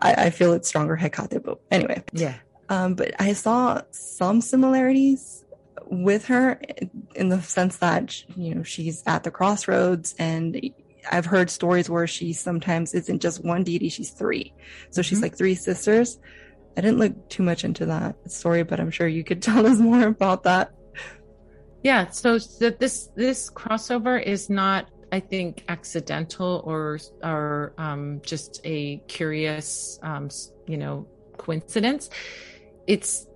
I, 0.01 0.25
I 0.25 0.29
feel 0.29 0.53
it's 0.53 0.67
stronger 0.67 0.95
Hecate, 0.95 1.43
but 1.43 1.59
anyway. 1.71 2.03
Yeah. 2.13 2.35
Um, 2.69 2.93
but 2.93 3.19
I 3.19 3.33
saw 3.33 3.81
some 3.91 4.41
similarities 4.41 5.43
with 5.87 6.25
her 6.25 6.61
in 7.15 7.29
the 7.29 7.41
sense 7.41 7.77
that 7.77 8.23
you 8.37 8.53
know 8.53 8.63
she's 8.63 9.03
at 9.07 9.23
the 9.23 9.31
crossroads 9.31 10.13
and 10.19 10.71
I've 11.11 11.25
heard 11.25 11.49
stories 11.49 11.89
where 11.89 12.07
she 12.07 12.33
sometimes 12.33 12.93
isn't 12.93 13.21
just 13.21 13.43
one 13.43 13.63
deity, 13.63 13.89
she's 13.89 14.11
three. 14.11 14.53
So 14.91 15.01
she's 15.01 15.17
mm-hmm. 15.17 15.23
like 15.23 15.37
three 15.37 15.55
sisters. 15.55 16.19
I 16.77 16.81
didn't 16.81 16.99
look 16.99 17.29
too 17.29 17.43
much 17.43 17.63
into 17.63 17.85
that 17.87 18.31
story, 18.31 18.63
but 18.63 18.79
I'm 18.79 18.91
sure 18.91 19.07
you 19.07 19.23
could 19.23 19.41
tell 19.49 19.65
us 19.65 19.79
more 19.79 20.07
about 20.07 20.43
that. 20.43 20.71
Yeah, 21.83 22.09
so 22.09 22.37
this 22.37 23.09
this 23.15 23.49
crossover 23.49 24.21
is 24.21 24.49
not 24.49 24.89
I 25.11 25.19
think 25.19 25.63
accidental 25.69 26.61
or 26.65 26.99
or 27.23 27.73
um, 27.77 28.21
just 28.23 28.61
a 28.63 28.97
curious 29.07 29.97
um, 30.03 30.29
you 30.67 30.77
know 30.77 31.07
coincidence. 31.37 32.09
It's 32.89 33.27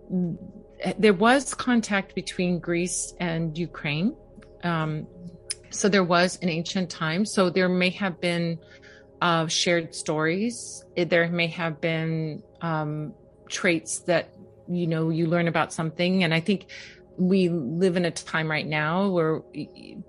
there 0.97 1.13
was 1.13 1.53
contact 1.53 2.15
between 2.15 2.59
Greece 2.59 3.13
and 3.19 3.57
Ukraine. 3.57 4.15
Um, 4.63 5.07
so 5.69 5.87
there 5.89 6.03
was 6.03 6.35
in 6.37 6.49
ancient 6.49 6.89
times. 6.89 7.31
So 7.31 7.49
there 7.49 7.69
may 7.69 7.91
have 7.91 8.19
been 8.19 8.59
uh, 9.21 9.47
shared 9.47 9.95
stories. 9.95 10.83
There 10.97 11.27
may 11.29 11.47
have 11.47 11.79
been 11.79 12.43
um, 12.61 13.13
traits 13.49 13.99
that 14.09 14.33
you 14.67 14.87
know 14.87 15.09
you 15.09 15.27
learn 15.27 15.47
about 15.47 15.71
something, 15.71 16.23
and 16.23 16.33
I 16.33 16.39
think 16.39 16.67
we 17.17 17.49
live 17.49 17.95
in 17.95 18.05
a 18.05 18.11
time 18.11 18.49
right 18.49 18.65
now 18.65 19.09
where 19.09 19.41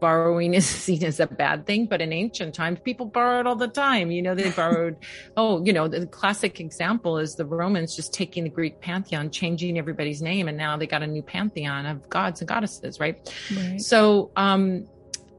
borrowing 0.01 0.55
is 0.55 0.67
seen 0.85 1.05
as 1.05 1.21
a 1.21 1.27
bad 1.27 1.67
thing, 1.67 1.87
but 1.87 2.01
in 2.01 2.13
ancient 2.13 2.55
times, 2.55 2.79
people 2.81 3.07
borrowed 3.07 3.47
all 3.47 3.57
the 3.57 3.69
time. 3.69 4.11
You 4.11 4.23
know, 4.23 4.35
they 4.35 4.51
borrowed, 4.63 4.97
oh, 5.37 5.65
you 5.65 5.73
know, 5.73 5.89
the 5.89 6.07
classic 6.07 6.61
example 6.61 7.19
is 7.19 7.35
the 7.35 7.45
Romans 7.45 7.95
just 7.95 8.13
taking 8.13 8.45
the 8.45 8.51
Greek 8.51 8.81
pantheon, 8.81 9.31
changing 9.31 9.79
everybody's 9.79 10.23
name, 10.23 10.49
and 10.49 10.57
now 10.57 10.77
they 10.77 10.87
got 10.87 11.03
a 11.03 11.07
new 11.07 11.23
pantheon 11.23 11.87
of 11.87 12.09
gods 12.09 12.41
and 12.41 12.49
goddesses, 12.49 13.01
right? 13.01 13.31
right. 13.57 13.81
So, 13.81 14.31
um, 14.37 14.89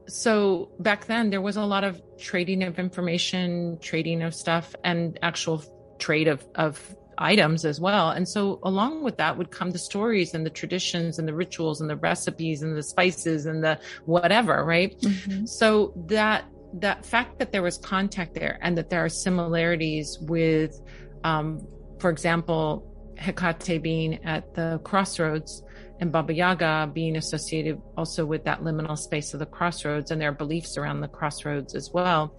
so 0.08 0.70
back 0.78 1.06
then 1.06 1.30
there 1.30 1.40
was 1.40 1.56
a 1.56 1.64
lot 1.64 1.82
of 1.82 2.00
trading 2.16 2.62
of 2.62 2.78
information, 2.78 3.78
trading 3.80 4.22
of 4.22 4.34
stuff, 4.34 4.74
and 4.84 5.18
actual 5.22 5.64
trade 5.98 6.28
of 6.28 6.46
of 6.54 6.94
items 7.18 7.64
as 7.64 7.80
well. 7.80 8.10
And 8.10 8.28
so 8.28 8.58
along 8.62 9.02
with 9.02 9.16
that 9.18 9.36
would 9.36 9.50
come 9.50 9.70
the 9.70 9.78
stories 9.78 10.34
and 10.34 10.44
the 10.44 10.50
traditions 10.50 11.18
and 11.18 11.26
the 11.26 11.34
rituals 11.34 11.80
and 11.80 11.88
the 11.88 11.96
recipes 11.96 12.62
and 12.62 12.76
the 12.76 12.82
spices 12.82 13.46
and 13.46 13.62
the 13.62 13.78
whatever, 14.04 14.64
right? 14.64 14.98
Mm-hmm. 15.00 15.46
So 15.46 15.92
that 16.08 16.44
that 16.74 17.06
fact 17.06 17.38
that 17.38 17.52
there 17.52 17.62
was 17.62 17.78
contact 17.78 18.34
there 18.34 18.58
and 18.60 18.76
that 18.76 18.90
there 18.90 19.04
are 19.04 19.08
similarities 19.08 20.18
with 20.20 20.80
um, 21.24 21.66
for 21.98 22.10
example, 22.10 22.92
Hecate 23.16 23.82
being 23.82 24.24
at 24.24 24.54
the 24.54 24.80
crossroads 24.84 25.62
and 26.00 26.12
Baba 26.12 26.34
Yaga 26.34 26.90
being 26.92 27.16
associated 27.16 27.80
also 27.96 28.26
with 28.26 28.44
that 28.44 28.62
liminal 28.62 28.98
space 28.98 29.32
of 29.32 29.40
the 29.40 29.46
crossroads 29.46 30.10
and 30.10 30.20
their 30.20 30.32
beliefs 30.32 30.76
around 30.76 31.00
the 31.00 31.08
crossroads 31.08 31.74
as 31.74 31.90
well. 31.92 32.38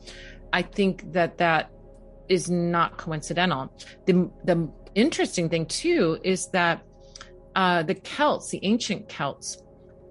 I 0.54 0.62
think 0.62 1.12
that 1.14 1.40
that 1.40 1.72
is 2.30 2.50
not 2.50 2.98
coincidental. 2.98 3.72
The 4.06 4.30
the 4.44 4.70
interesting 4.96 5.50
thing 5.50 5.66
too 5.66 6.20
is 6.24 6.48
that 6.50 6.82
uh, 7.56 7.84
the 7.84 7.96
Celts, 7.96 8.50
the 8.50 8.60
ancient 8.64 9.10
Celts, 9.10 9.62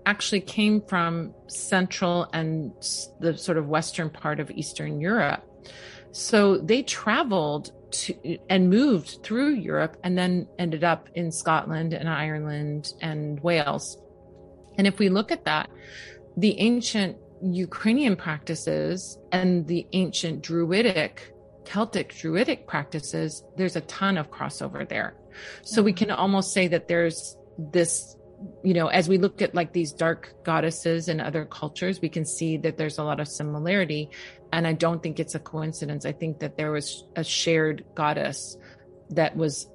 actually 0.05 0.41
came 0.41 0.81
from 0.83 1.35
central 1.49 2.29
and 2.33 2.73
the 3.21 3.37
sort 3.37 3.59
of 3.59 3.69
western 3.69 4.09
part 4.11 4.41
of 4.41 4.51
Eastern 4.51 5.01
Europe. 5.01 5.45
So 6.13 6.59
they 6.59 6.83
traveled 6.83 7.73
to 7.93 8.39
and 8.49 8.71
moved 8.71 9.23
through 9.23 9.51
Europe 9.55 9.97
and 10.03 10.17
then 10.17 10.49
ended 10.59 10.85
up 10.85 11.09
in 11.15 11.31
Scotland 11.31 11.93
and 11.93 12.09
Ireland 12.09 12.93
and 13.01 13.41
Wales. 13.41 13.99
And 14.79 14.87
if 14.87 14.99
we 14.99 15.09
look 15.09 15.31
at 15.31 15.45
that, 15.45 15.71
the 16.37 16.59
ancient 16.59 17.17
Ukrainian 17.43 18.17
practices 18.17 19.19
and 19.33 19.67
the 19.67 19.87
ancient 19.93 20.43
Druidic 20.43 21.33
Celtic 21.67 22.15
Druidic 22.15 22.67
practices, 22.67 23.45
there's 23.57 23.77
a 23.77 23.83
ton 23.83 24.17
of 24.17 24.31
crossover 24.31 24.89
there. 24.89 25.15
So 25.63 25.83
we 25.83 25.93
mm-hmm. 25.93 26.07
can 26.07 26.11
almost 26.13 26.53
say 26.53 26.69
that 26.69 26.89
there's 26.89 27.37
this, 27.59 28.17
you 28.65 28.75
know, 28.75 28.87
as 28.87 29.09
we 29.09 29.19
look 29.19 29.43
at 29.43 29.55
like 29.55 29.73
these 29.73 29.93
dark 29.93 30.33
goddesses 30.45 31.09
in 31.09 31.21
other 31.21 31.45
cultures, 31.45 32.01
we 32.01 32.09
can 32.09 32.25
see 32.25 32.57
that 32.59 32.79
there's 32.79 32.99
a 32.99 33.03
lot 33.03 33.21
of 33.21 33.29
similarity. 33.29 34.11
And 34.53 34.67
I 34.67 34.73
don't 34.73 35.03
think 35.03 35.21
it's 35.21 35.35
a 35.35 35.39
coincidence. 35.41 36.07
I 36.07 36.13
think 36.13 36.39
that 36.39 36.57
there 36.57 36.71
was 36.71 37.05
a 37.17 37.25
shared 37.25 37.85
goddess 37.95 38.57
that 39.11 39.37
was, 39.37 39.69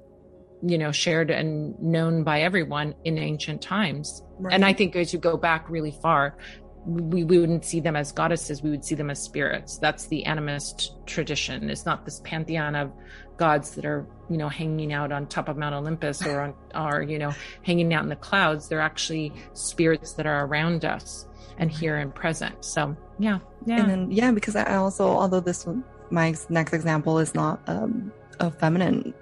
you 0.62 0.78
know, 0.78 0.92
shared 0.92 1.30
and 1.30 1.78
known 1.80 2.24
by 2.24 2.42
everyone 2.42 2.94
in 3.04 3.18
ancient 3.18 3.62
times. 3.62 4.22
Right. 4.38 4.54
And 4.54 4.64
I 4.64 4.72
think 4.72 4.96
as 4.96 5.12
you 5.12 5.18
go 5.18 5.36
back 5.36 5.68
really 5.68 5.96
far, 6.02 6.36
we, 6.84 7.24
we 7.24 7.38
wouldn't 7.38 7.64
see 7.64 7.80
them 7.80 7.96
as 7.96 8.12
goddesses. 8.12 8.62
We 8.62 8.70
would 8.70 8.84
see 8.84 8.94
them 8.94 9.10
as 9.10 9.22
spirits. 9.22 9.78
That's 9.78 10.06
the 10.06 10.24
animist 10.26 11.06
tradition. 11.06 11.70
It's 11.70 11.86
not 11.86 12.04
this 12.04 12.20
pantheon 12.20 12.74
of 12.74 12.92
gods 13.36 13.74
that 13.74 13.84
are 13.84 14.06
you 14.30 14.36
know 14.36 14.48
hanging 14.48 14.92
out 14.92 15.10
on 15.10 15.26
top 15.26 15.48
of 15.48 15.56
mount 15.56 15.74
olympus 15.74 16.24
or 16.24 16.40
on 16.40 16.54
or 16.74 17.02
you 17.02 17.18
know 17.18 17.32
hanging 17.62 17.92
out 17.94 18.02
in 18.02 18.08
the 18.08 18.16
clouds. 18.16 18.68
They're 18.68 18.80
actually 18.80 19.32
spirits 19.52 20.14
that 20.14 20.26
are 20.26 20.46
around 20.46 20.84
us 20.84 21.26
and 21.58 21.70
here 21.70 21.96
and 21.96 22.14
present. 22.14 22.64
So 22.64 22.96
yeah 23.18 23.38
yeah. 23.66 23.80
And 23.80 23.90
then 23.90 24.10
yeah 24.10 24.32
because 24.32 24.56
i 24.56 24.76
also 24.76 25.06
although 25.06 25.40
this 25.40 25.66
my 26.10 26.34
next 26.48 26.72
example 26.72 27.18
is 27.18 27.34
not 27.34 27.60
um, 27.66 28.12
a 28.40 28.50
feminine 28.50 29.14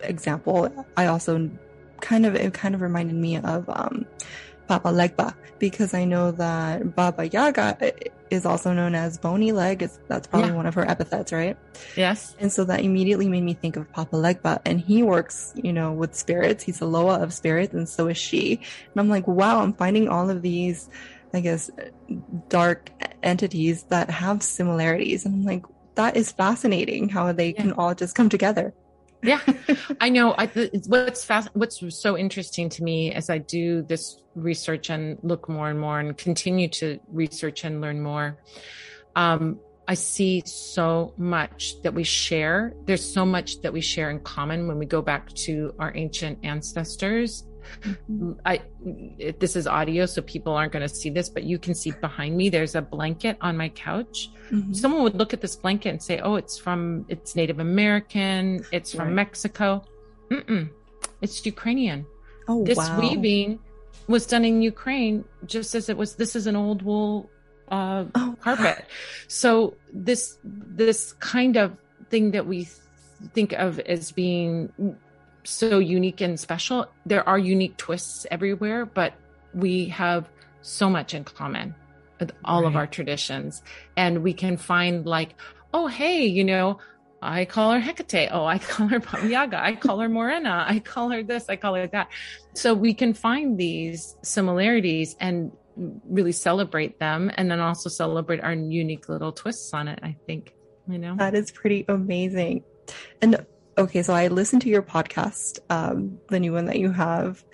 example 0.00 0.70
i 0.96 1.06
also 1.06 1.50
kind 2.00 2.26
of 2.26 2.34
it 2.34 2.52
kind 2.54 2.74
of 2.74 2.82
reminded 2.82 3.16
me 3.16 3.36
of 3.36 3.68
um 3.68 4.04
Papa 4.66 4.88
Legba 4.88 5.34
because 5.58 5.94
I 5.94 6.04
know 6.04 6.30
that 6.32 6.94
Baba 6.94 7.28
Yaga 7.28 7.76
eh, 7.80 7.92
is 8.30 8.44
also 8.44 8.72
known 8.72 8.94
as 8.94 9.18
bony 9.18 9.52
leg. 9.52 9.82
It's, 9.82 9.98
that's 10.08 10.26
probably 10.26 10.50
yeah. 10.50 10.56
one 10.56 10.66
of 10.66 10.74
her 10.74 10.88
epithets, 10.88 11.32
right? 11.32 11.56
Yes. 11.96 12.34
And 12.38 12.52
so 12.52 12.64
that 12.64 12.80
immediately 12.80 13.28
made 13.28 13.42
me 13.42 13.54
think 13.54 13.76
of 13.76 13.90
Papa 13.92 14.16
Legba 14.16 14.60
and 14.64 14.80
he 14.80 15.02
works, 15.02 15.54
you 15.56 15.72
know, 15.72 15.92
with 15.92 16.14
spirits. 16.14 16.64
He's 16.64 16.80
a 16.80 16.86
Loa 16.86 17.22
of 17.22 17.32
spirits 17.32 17.74
and 17.74 17.88
so 17.88 18.08
is 18.08 18.18
she. 18.18 18.56
And 18.56 19.00
I'm 19.00 19.08
like, 19.08 19.26
wow, 19.26 19.60
I'm 19.62 19.72
finding 19.72 20.08
all 20.08 20.30
of 20.30 20.42
these, 20.42 20.88
I 21.32 21.40
guess, 21.40 21.70
dark 22.48 22.90
entities 23.22 23.84
that 23.84 24.10
have 24.10 24.42
similarities. 24.42 25.24
And 25.24 25.34
I'm 25.34 25.44
like, 25.44 25.64
that 25.94 26.16
is 26.16 26.32
fascinating 26.32 27.08
how 27.08 27.32
they 27.32 27.52
yeah. 27.52 27.62
can 27.62 27.72
all 27.72 27.94
just 27.94 28.14
come 28.14 28.28
together 28.28 28.74
yeah, 29.24 29.40
I 30.00 30.10
know. 30.10 30.34
I, 30.36 30.46
what's 30.86 31.24
fast, 31.24 31.48
what's 31.54 31.82
so 31.96 32.16
interesting 32.16 32.68
to 32.70 32.82
me 32.82 33.12
as 33.12 33.30
I 33.30 33.38
do 33.38 33.82
this 33.82 34.20
research 34.34 34.90
and 34.90 35.18
look 35.22 35.48
more 35.48 35.70
and 35.70 35.80
more 35.80 35.98
and 35.98 36.16
continue 36.16 36.68
to 36.68 37.00
research 37.08 37.64
and 37.64 37.80
learn 37.80 38.02
more. 38.02 38.38
Um, 39.16 39.60
I 39.86 39.94
see 39.94 40.42
so 40.46 41.14
much 41.16 41.80
that 41.82 41.92
we 41.92 42.04
share. 42.04 42.74
There's 42.86 43.04
so 43.04 43.24
much 43.24 43.60
that 43.62 43.72
we 43.72 43.80
share 43.80 44.10
in 44.10 44.20
common 44.20 44.66
when 44.66 44.78
we 44.78 44.86
go 44.86 45.02
back 45.02 45.32
to 45.34 45.74
our 45.78 45.92
ancient 45.94 46.38
ancestors 46.42 47.44
Mm-hmm. 47.82 48.32
I 48.44 48.60
this 49.38 49.56
is 49.56 49.66
audio, 49.66 50.06
so 50.06 50.22
people 50.22 50.54
aren't 50.54 50.72
going 50.72 50.86
to 50.86 50.94
see 50.94 51.10
this, 51.10 51.28
but 51.28 51.44
you 51.44 51.58
can 51.58 51.74
see 51.74 51.92
behind 51.92 52.36
me. 52.36 52.48
There's 52.48 52.74
a 52.74 52.82
blanket 52.82 53.36
on 53.40 53.56
my 53.56 53.68
couch. 53.70 54.30
Mm-hmm. 54.50 54.72
Someone 54.72 55.02
would 55.02 55.14
look 55.14 55.32
at 55.32 55.40
this 55.40 55.56
blanket 55.56 55.90
and 55.90 56.02
say, 56.02 56.18
"Oh, 56.20 56.36
it's 56.36 56.58
from 56.58 57.06
it's 57.08 57.36
Native 57.36 57.58
American. 57.58 58.64
It's 58.72 58.92
from 58.92 59.08
right. 59.08 59.14
Mexico." 59.14 59.84
Mm-mm. 60.30 60.70
It's 61.20 61.44
Ukrainian. 61.44 62.06
Oh, 62.48 62.64
this 62.64 62.78
wow. 62.78 63.00
weaving 63.00 63.58
was 64.08 64.26
done 64.26 64.44
in 64.44 64.62
Ukraine, 64.62 65.24
just 65.46 65.74
as 65.74 65.88
it 65.88 65.96
was. 65.96 66.16
This 66.16 66.36
is 66.36 66.46
an 66.46 66.56
old 66.56 66.82
wool 66.82 67.30
uh, 67.68 68.04
oh. 68.14 68.36
carpet. 68.40 68.84
So 69.28 69.76
this 69.92 70.38
this 70.42 71.12
kind 71.14 71.56
of 71.56 71.76
thing 72.10 72.32
that 72.32 72.46
we 72.46 72.68
think 73.32 73.52
of 73.52 73.80
as 73.80 74.12
being 74.12 74.72
so 75.44 75.78
unique 75.78 76.20
and 76.20 76.38
special. 76.38 76.86
There 77.06 77.26
are 77.28 77.38
unique 77.38 77.76
twists 77.76 78.26
everywhere, 78.30 78.86
but 78.86 79.14
we 79.52 79.86
have 79.86 80.28
so 80.62 80.90
much 80.90 81.14
in 81.14 81.24
common 81.24 81.74
with 82.18 82.32
all 82.44 82.62
right. 82.62 82.68
of 82.68 82.76
our 82.76 82.86
traditions. 82.86 83.62
And 83.96 84.22
we 84.22 84.32
can 84.32 84.56
find 84.56 85.06
like, 85.06 85.34
oh, 85.72 85.86
hey, 85.86 86.26
you 86.26 86.44
know, 86.44 86.78
I 87.20 87.44
call 87.44 87.72
her 87.72 87.80
Hecate. 87.80 88.28
Oh, 88.32 88.44
I 88.44 88.58
call 88.70 88.88
her 88.88 89.00
Yaga. 89.26 89.62
I 89.62 89.74
call 89.74 89.98
her 90.00 90.08
Morena. 90.08 90.64
I 90.68 90.78
call 90.78 91.10
her 91.10 91.22
this. 91.22 91.46
I 91.48 91.56
call 91.56 91.74
her 91.74 91.86
that. 91.88 92.08
So 92.54 92.74
we 92.74 92.94
can 92.94 93.14
find 93.14 93.58
these 93.58 94.16
similarities 94.22 95.16
and 95.20 95.52
really 95.76 96.32
celebrate 96.32 96.98
them 97.00 97.30
and 97.34 97.50
then 97.50 97.60
also 97.60 97.88
celebrate 97.88 98.40
our 98.40 98.52
unique 98.52 99.08
little 99.08 99.32
twists 99.32 99.74
on 99.74 99.88
it, 99.88 99.98
I 100.02 100.16
think, 100.26 100.54
you 100.88 100.98
know? 100.98 101.16
That 101.16 101.34
is 101.34 101.50
pretty 101.50 101.84
amazing. 101.88 102.62
And 103.20 103.44
okay, 103.76 104.02
so 104.02 104.14
I 104.14 104.28
listened 104.28 104.62
to 104.62 104.68
your 104.68 104.82
podcast, 104.82 105.58
um, 105.70 106.18
the 106.28 106.40
new 106.40 106.52
one 106.52 106.66
that 106.66 106.78
you 106.78 106.90
have. 106.90 107.44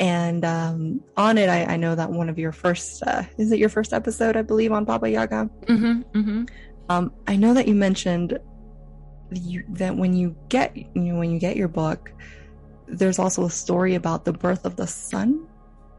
And 0.00 0.44
um, 0.44 1.00
on 1.16 1.38
it, 1.38 1.48
I, 1.48 1.64
I, 1.64 1.76
know 1.76 1.94
that 1.94 2.10
one 2.10 2.28
of 2.28 2.36
your 2.36 2.50
first, 2.50 3.02
uh, 3.04 3.22
is 3.38 3.52
it 3.52 3.60
your 3.60 3.68
first 3.68 3.92
episode, 3.92 4.36
I 4.36 4.42
believe, 4.42 4.72
on 4.72 4.84
Baba 4.84 5.08
Yaga? 5.08 5.48
Mm-hmm, 5.66 6.18
mm-hmm. 6.18 6.44
Um, 6.88 7.12
I 7.28 7.36
know 7.36 7.54
that 7.54 7.68
you 7.68 7.74
mentioned 7.74 8.38
you, 9.30 9.64
that 9.70 9.96
when 9.96 10.14
you 10.14 10.36
get 10.48 10.76
you 10.76 10.88
know 10.94 11.18
when 11.18 11.30
you 11.30 11.38
get 11.38 11.56
your 11.56 11.68
book, 11.68 12.12
there's 12.86 13.18
also 13.18 13.44
a 13.44 13.50
story 13.50 13.94
about 13.94 14.24
the 14.24 14.32
birth 14.32 14.64
of 14.64 14.76
the 14.76 14.86
sun 14.86 15.46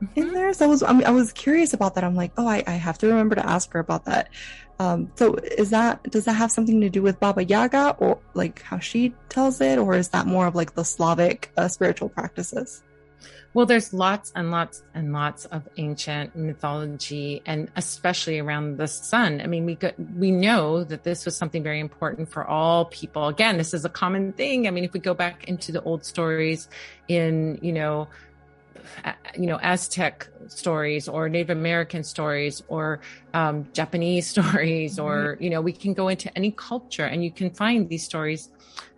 mm-hmm. 0.02 0.20
in 0.20 0.34
there. 0.34 0.54
So 0.54 0.66
I 0.66 0.68
was 0.68 0.84
I, 0.84 0.94
mean, 0.94 1.06
I 1.06 1.12
was 1.12 1.32
curious 1.34 1.74
about 1.74 1.96
that. 1.96 2.04
I'm 2.04 2.16
like, 2.16 2.32
oh, 2.38 2.48
I, 2.48 2.64
I 2.68 2.72
have 2.72 2.98
to 3.00 3.08
remember 3.08 3.36
to 3.36 3.48
ask 3.48 3.72
her 3.74 3.80
about 3.80 4.06
that. 4.06 4.30
Um, 4.80 5.12
so 5.16 5.36
is 5.36 5.70
that 5.70 6.04
does 6.12 6.26
that 6.26 6.34
have 6.34 6.52
something 6.52 6.82
to 6.82 6.90
do 6.90 7.02
with 7.02 7.20
Baba 7.20 7.44
Yaga 7.44 7.96
or 7.98 8.20
like 8.34 8.62
how 8.62 8.80
she 8.80 9.14
tells 9.30 9.62
it, 9.62 9.80
or 9.80 9.96
is 9.96 10.10
that 10.10 10.28
more 10.28 10.48
of 10.48 10.56
like 10.56 10.76
the 10.76 10.84
Slavic 10.84 11.52
uh, 11.58 11.68
spiritual 11.68 12.10
practices? 12.10 12.84
Well, 13.56 13.66
there's 13.66 13.94
lots 13.94 14.34
and 14.36 14.52
lots 14.52 14.84
and 14.94 15.14
lots 15.14 15.46
of 15.46 15.66
ancient 15.78 16.36
mythology, 16.36 17.42
and 17.46 17.72
especially 17.78 18.38
around 18.38 18.76
the 18.78 18.88
sun. 18.88 19.40
I 19.40 19.48
mean, 19.48 19.66
we 19.66 19.76
got, 19.76 19.98
we 19.98 20.30
know 20.30 20.84
that 20.84 21.06
this 21.06 21.24
was 21.24 21.38
something 21.38 21.64
very 21.64 21.80
important 21.80 22.28
for 22.28 22.46
all 22.46 22.84
people. 22.84 23.30
Again, 23.30 23.58
this 23.58 23.74
is 23.74 23.86
a 23.86 23.90
common 23.90 24.34
thing. 24.34 24.68
I 24.68 24.72
mean, 24.72 24.84
if 24.84 24.92
we 24.92 25.00
go 25.00 25.14
back 25.14 25.48
into 25.48 25.72
the 25.72 25.82
old 25.84 26.04
stories 26.04 26.68
in, 27.08 27.58
you 27.62 27.72
know, 27.72 28.10
you 29.38 29.48
know 29.48 29.60
Aztec 29.62 30.28
stories 30.48 31.08
or 31.08 31.30
Native 31.30 31.50
American 31.50 32.04
stories 32.04 32.64
or 32.68 33.02
um, 33.34 33.68
Japanese 33.74 34.28
stories, 34.36 35.00
or 35.00 35.38
you 35.40 35.50
know, 35.50 35.62
we 35.62 35.72
can 35.72 35.94
go 35.94 36.08
into 36.08 36.36
any 36.38 36.52
culture 36.52 37.06
and 37.06 37.24
you 37.24 37.32
can 37.32 37.50
find 37.50 37.90
these 37.90 38.04
stories 38.04 38.52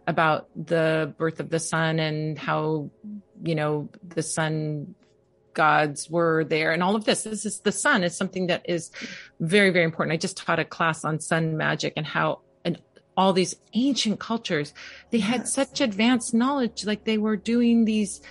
about 0.08 0.48
the 0.56 1.14
birth 1.18 1.40
of 1.40 1.50
the 1.50 1.60
sun 1.60 2.00
and 2.00 2.38
how 2.38 2.90
you 3.44 3.56
know 3.56 3.90
the 4.16 4.24
sun 4.24 4.96
gods 5.54 6.10
were 6.10 6.44
there 6.44 6.72
and 6.72 6.84
all 6.84 6.96
of 6.96 7.06
this. 7.06 7.24
This 7.24 7.46
is 7.46 7.60
the 7.62 7.72
sun 7.72 8.04
is 8.04 8.16
something 8.16 8.48
that 8.48 8.70
is 8.70 8.92
very 9.40 9.72
very 9.72 9.86
important. 9.86 10.14
I 10.14 10.18
just 10.18 10.38
taught 10.38 10.60
a 10.60 10.66
class 10.66 11.04
on 11.04 11.20
sun 11.20 11.58
magic 11.58 11.94
and 11.98 12.06
how 12.06 12.42
and 12.64 12.80
all 13.18 13.34
these 13.34 13.56
ancient 13.74 14.20
cultures 14.20 14.74
they 15.10 15.20
had 15.20 15.42
yes. 15.42 15.54
such 15.54 15.82
advanced 15.82 16.36
knowledge 16.36 16.86
like 16.86 17.04
they 17.04 17.18
were 17.18 17.36
doing 17.36 17.84
these 17.84 18.22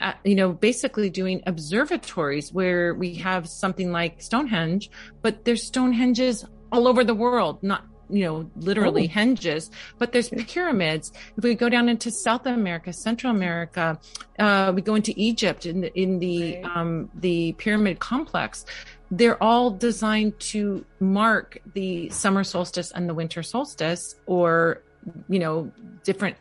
uh, 0.00 0.12
you 0.24 0.34
know 0.34 0.52
basically 0.52 1.10
doing 1.10 1.42
observatories 1.46 2.52
where 2.52 2.94
we 2.94 3.14
have 3.14 3.48
something 3.48 3.92
like 3.92 4.20
stonehenge 4.20 4.90
but 5.22 5.44
there's 5.44 5.70
stonehenges 5.70 6.48
all 6.72 6.86
over 6.88 7.04
the 7.04 7.14
world 7.14 7.62
not 7.62 7.84
you 8.12 8.24
know, 8.24 8.50
literally 8.56 9.10
oh. 9.10 9.18
henges, 9.18 9.70
but 9.98 10.12
there's 10.12 10.28
pyramids. 10.28 11.12
If 11.36 11.44
we 11.44 11.54
go 11.54 11.68
down 11.68 11.88
into 11.88 12.10
South 12.10 12.46
America, 12.46 12.92
Central 12.92 13.34
America, 13.34 13.98
uh, 14.38 14.72
we 14.74 14.82
go 14.82 14.94
into 14.94 15.12
Egypt 15.16 15.66
in 15.66 15.82
the, 15.82 16.00
in 16.00 16.18
the, 16.18 16.56
right. 16.56 16.76
um, 16.76 17.10
the 17.14 17.52
pyramid 17.52 17.98
complex. 17.98 18.66
They're 19.10 19.42
all 19.42 19.70
designed 19.70 20.38
to 20.40 20.84
mark 21.00 21.58
the 21.74 22.10
summer 22.10 22.44
solstice 22.44 22.92
and 22.92 23.08
the 23.08 23.14
winter 23.14 23.42
solstice 23.42 24.16
or, 24.26 24.82
you 25.28 25.38
know, 25.38 25.70
different 26.04 26.36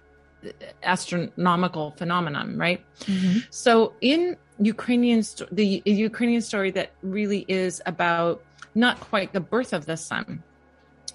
astronomical 0.83 1.91
phenomenon, 1.97 2.57
right? 2.57 2.83
Mm-hmm. 3.01 3.39
So 3.49 3.93
in 4.01 4.37
Ukrainian, 4.59 5.23
the 5.51 5.81
Ukrainian 5.85 6.41
story 6.41 6.71
that 6.71 6.91
really 7.01 7.45
is 7.47 7.81
about 7.85 8.43
not 8.75 8.99
quite 8.99 9.33
the 9.33 9.39
birth 9.39 9.73
of 9.73 9.85
the 9.85 9.97
sun, 9.97 10.43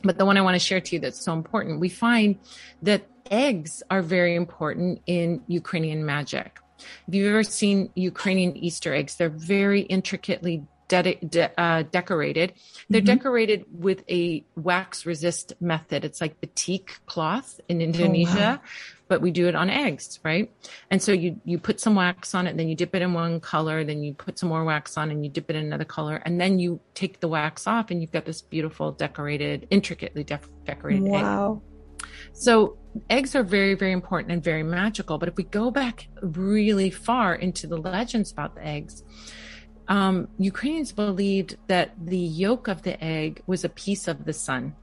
but 0.02 0.18
the 0.18 0.24
one 0.24 0.36
I 0.36 0.42
want 0.42 0.54
to 0.54 0.58
share 0.58 0.80
to 0.80 0.96
you 0.96 1.00
that's 1.00 1.20
so 1.20 1.32
important, 1.32 1.80
we 1.80 1.88
find 1.88 2.38
that 2.82 3.06
eggs 3.30 3.82
are 3.90 4.02
very 4.02 4.34
important 4.34 5.00
in 5.06 5.42
Ukrainian 5.46 6.04
magic. 6.04 6.60
If 7.08 7.14
you've 7.14 7.28
ever 7.28 7.42
seen 7.42 7.90
Ukrainian 7.94 8.56
Easter 8.56 8.92
eggs, 8.94 9.16
they're 9.16 9.30
very 9.30 9.82
intricately 9.82 10.64
de- 10.88 11.18
de- 11.26 11.60
uh, 11.60 11.82
decorated. 11.90 12.54
They're 12.88 13.00
mm-hmm. 13.00 13.06
decorated 13.06 13.64
with 13.72 14.04
a 14.08 14.44
wax 14.56 15.06
resist 15.06 15.54
method. 15.60 16.04
It's 16.04 16.20
like 16.20 16.40
batik 16.40 17.00
cloth 17.06 17.60
in 17.68 17.80
Indonesia, 17.80 18.60
oh, 18.62 18.62
wow 18.64 18.70
but 19.08 19.20
we 19.20 19.30
do 19.30 19.46
it 19.46 19.54
on 19.54 19.70
eggs, 19.70 20.18
right? 20.24 20.50
And 20.90 21.02
so 21.02 21.12
you 21.12 21.40
you 21.44 21.58
put 21.58 21.80
some 21.80 21.94
wax 21.94 22.34
on 22.34 22.46
it, 22.46 22.56
then 22.56 22.68
you 22.68 22.74
dip 22.74 22.94
it 22.94 23.02
in 23.02 23.12
one 23.12 23.40
color, 23.40 23.84
then 23.84 24.02
you 24.02 24.14
put 24.14 24.38
some 24.38 24.48
more 24.48 24.64
wax 24.64 24.96
on 24.96 25.10
and 25.10 25.24
you 25.24 25.30
dip 25.30 25.50
it 25.50 25.56
in 25.56 25.64
another 25.64 25.84
color, 25.84 26.16
and 26.24 26.40
then 26.40 26.58
you 26.58 26.80
take 26.94 27.20
the 27.20 27.28
wax 27.28 27.66
off 27.66 27.90
and 27.90 28.00
you've 28.00 28.12
got 28.12 28.24
this 28.24 28.42
beautiful 28.42 28.92
decorated, 28.92 29.66
intricately 29.70 30.24
de- 30.24 30.40
decorated 30.64 31.02
wow. 31.02 31.60
egg. 31.62 32.08
So 32.32 32.78
eggs 33.10 33.34
are 33.34 33.42
very 33.42 33.74
very 33.74 33.92
important 33.92 34.32
and 34.32 34.42
very 34.42 34.62
magical, 34.62 35.18
but 35.18 35.28
if 35.28 35.36
we 35.36 35.44
go 35.44 35.70
back 35.70 36.08
really 36.22 36.90
far 36.90 37.34
into 37.34 37.66
the 37.66 37.76
legends 37.76 38.32
about 38.32 38.54
the 38.54 38.66
eggs, 38.66 39.04
um, 39.88 40.28
Ukrainians 40.38 40.92
believed 40.92 41.56
that 41.66 41.92
the 42.00 42.18
yolk 42.18 42.68
of 42.68 42.82
the 42.82 43.02
egg 43.02 43.42
was 43.46 43.64
a 43.64 43.68
piece 43.68 44.08
of 44.08 44.24
the 44.24 44.32
sun. 44.32 44.74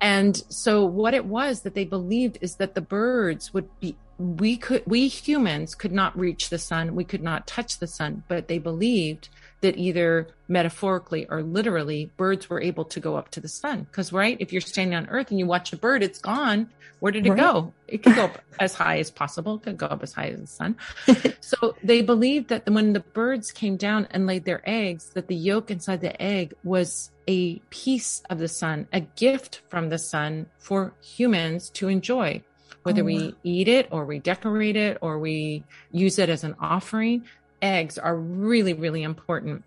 And 0.00 0.36
so 0.48 0.84
what 0.84 1.14
it 1.14 1.24
was 1.24 1.62
that 1.62 1.74
they 1.74 1.84
believed 1.84 2.38
is 2.40 2.56
that 2.56 2.74
the 2.74 2.80
birds 2.80 3.52
would 3.52 3.68
be 3.80 3.96
we 4.18 4.56
could 4.56 4.82
we 4.84 5.06
humans 5.06 5.74
could 5.74 5.92
not 5.92 6.18
reach 6.18 6.50
the 6.50 6.58
sun. 6.58 6.94
We 6.94 7.04
could 7.04 7.22
not 7.22 7.46
touch 7.46 7.78
the 7.78 7.86
sun. 7.86 8.24
But 8.28 8.48
they 8.48 8.58
believed 8.58 9.28
that 9.60 9.76
either 9.76 10.28
metaphorically 10.46 11.26
or 11.28 11.42
literally 11.42 12.10
birds 12.16 12.48
were 12.48 12.60
able 12.60 12.84
to 12.84 13.00
go 13.00 13.16
up 13.16 13.30
to 13.30 13.40
the 13.40 13.48
sun. 13.48 13.82
Because 13.82 14.12
right 14.12 14.36
if 14.40 14.52
you're 14.52 14.60
standing 14.60 14.96
on 14.96 15.08
earth 15.08 15.30
and 15.30 15.38
you 15.38 15.46
watch 15.46 15.72
a 15.72 15.76
bird 15.76 16.02
it's 16.02 16.18
gone. 16.18 16.70
Where 17.00 17.12
did 17.12 17.26
it 17.26 17.30
right. 17.30 17.38
go? 17.38 17.72
It 17.86 18.02
could 18.02 18.16
go 18.16 18.24
up 18.24 18.40
as 18.58 18.74
high 18.74 18.98
as 18.98 19.08
possible. 19.08 19.56
It 19.56 19.62
could 19.62 19.76
go 19.76 19.86
up 19.86 20.02
as 20.02 20.12
high 20.12 20.28
as 20.28 20.40
the 20.40 20.46
sun. 20.46 20.76
So 21.40 21.76
they 21.82 22.02
believed 22.02 22.48
that 22.48 22.68
when 22.68 22.92
the 22.92 23.00
birds 23.00 23.52
came 23.52 23.76
down 23.76 24.06
and 24.10 24.26
laid 24.26 24.44
their 24.44 24.60
eggs 24.68 25.10
that 25.14 25.28
the 25.28 25.34
yolk 25.34 25.70
inside 25.70 26.02
the 26.02 26.20
egg 26.20 26.52
was 26.62 27.10
a 27.26 27.58
piece 27.70 28.22
of 28.28 28.38
the 28.38 28.48
sun 28.48 28.88
a 28.92 29.00
gift 29.00 29.62
from 29.68 29.88
the 29.88 29.98
sun 29.98 30.46
for 30.58 30.92
humans 31.00 31.70
to 31.70 31.88
enjoy. 31.88 32.42
Whether 32.82 33.02
oh, 33.02 33.06
we 33.06 33.34
eat 33.42 33.68
it 33.68 33.88
or 33.90 34.04
we 34.04 34.18
decorate 34.18 34.76
it 34.76 34.98
or 35.00 35.18
we 35.18 35.64
use 35.90 36.18
it 36.18 36.28
as 36.28 36.44
an 36.44 36.56
offering, 36.60 37.24
eggs 37.62 37.98
are 37.98 38.16
really, 38.16 38.74
really 38.74 39.02
important. 39.02 39.64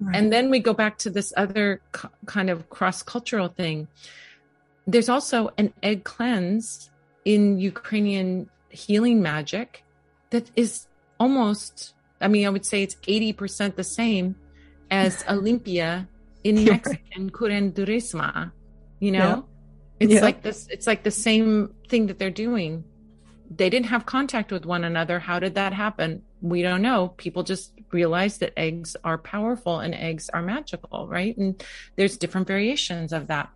Right. 0.00 0.16
And 0.16 0.32
then 0.32 0.50
we 0.50 0.60
go 0.60 0.72
back 0.72 0.98
to 0.98 1.10
this 1.10 1.32
other 1.36 1.82
kind 2.26 2.48
of 2.48 2.70
cross 2.70 3.02
cultural 3.02 3.48
thing. 3.48 3.88
There's 4.86 5.08
also 5.08 5.50
an 5.58 5.72
egg 5.82 6.04
cleanse 6.04 6.90
in 7.24 7.58
Ukrainian 7.58 8.48
healing 8.70 9.20
magic 9.20 9.84
that 10.30 10.50
is 10.56 10.86
almost, 11.18 11.94
I 12.20 12.28
mean, 12.28 12.46
I 12.46 12.50
would 12.50 12.64
say 12.64 12.82
it's 12.82 12.94
80% 12.96 13.76
the 13.76 13.84
same 13.84 14.36
as 14.90 15.22
a 15.28 15.34
limpia 15.34 16.08
in 16.44 16.64
Mexican 16.64 17.30
curanderismo, 17.30 18.52
you 19.00 19.12
know? 19.12 19.18
Yeah. 19.18 19.42
It's 20.00 20.14
yeah. 20.14 20.22
like 20.22 20.40
this, 20.42 20.66
it's 20.70 20.86
like 20.86 21.02
the 21.02 21.10
same 21.10 21.74
thing 21.88 22.06
that 22.06 22.18
they're 22.18 22.30
doing. 22.30 22.84
They 23.54 23.68
didn't 23.68 23.86
have 23.88 24.06
contact 24.06 24.50
with 24.50 24.64
one 24.64 24.84
another. 24.84 25.18
How 25.18 25.38
did 25.38 25.56
that 25.56 25.74
happen? 25.74 26.22
We 26.40 26.62
don't 26.62 26.82
know. 26.82 27.08
People 27.16 27.42
just 27.42 27.72
realize 27.92 28.38
that 28.38 28.52
eggs 28.56 28.96
are 29.04 29.18
powerful 29.18 29.80
and 29.80 29.94
eggs 29.94 30.30
are 30.30 30.42
magical, 30.42 31.08
right? 31.08 31.36
And 31.36 31.62
there's 31.96 32.16
different 32.16 32.46
variations 32.46 33.12
of 33.12 33.26
that. 33.28 33.50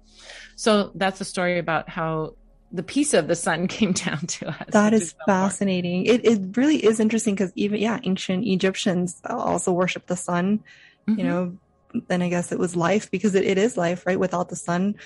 So 0.56 0.90
that's 0.94 1.20
a 1.20 1.24
story 1.24 1.58
about 1.58 1.88
how 1.88 2.34
the 2.72 2.82
piece 2.82 3.14
of 3.14 3.28
the 3.28 3.36
sun 3.36 3.68
came 3.68 3.92
down 3.92 4.26
to 4.26 4.48
us. 4.48 4.66
That 4.68 4.92
is, 4.92 5.14
fascinating. 5.26 6.06
It, 6.06 6.24
it 6.24 6.56
really 6.56 6.84
is 6.84 7.00
interesting 7.00 7.34
because 7.34 7.52
even, 7.54 7.80
yeah, 7.80 8.00
ancient 8.02 8.46
Egyptians 8.46 9.20
also 9.24 9.72
worship 9.72 10.06
the 10.06 10.16
sun, 10.16 10.62
mm-hmm. 11.08 11.18
you 11.18 11.24
know, 11.24 11.56
then 12.08 12.22
I 12.22 12.28
guess 12.28 12.52
it 12.52 12.58
was 12.58 12.74
life 12.74 13.10
because 13.10 13.34
it, 13.34 13.44
it 13.44 13.58
is 13.58 13.76
life, 13.76 14.04
right? 14.06 14.18
Without 14.18 14.48
the 14.48 14.56
sun, 14.56 14.96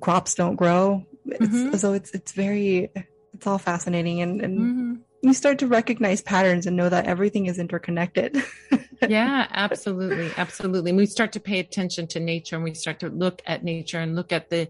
crops 0.00 0.34
don't 0.34 0.56
grow. 0.56 1.06
It's, 1.26 1.40
mm-hmm. 1.40 1.76
So 1.76 1.92
it's 1.94 2.10
it's 2.12 2.32
very 2.32 2.90
it's 3.34 3.46
all 3.46 3.58
fascinating 3.58 4.20
and, 4.20 4.40
and 4.40 4.58
mm-hmm. 4.58 4.94
You 5.22 5.34
start 5.34 5.58
to 5.58 5.66
recognize 5.66 6.22
patterns 6.22 6.66
and 6.66 6.76
know 6.76 6.88
that 6.88 7.06
everything 7.06 7.46
is 7.46 7.58
interconnected. 7.58 8.42
yeah, 9.08 9.46
absolutely, 9.50 10.30
absolutely. 10.36 10.90
And 10.90 10.98
we 10.98 11.06
start 11.06 11.32
to 11.32 11.40
pay 11.40 11.58
attention 11.58 12.06
to 12.08 12.20
nature 12.20 12.56
and 12.56 12.64
we 12.64 12.74
start 12.74 13.00
to 13.00 13.08
look 13.08 13.42
at 13.46 13.64
nature 13.64 13.98
and 13.98 14.14
look 14.14 14.32
at 14.32 14.48
the 14.50 14.68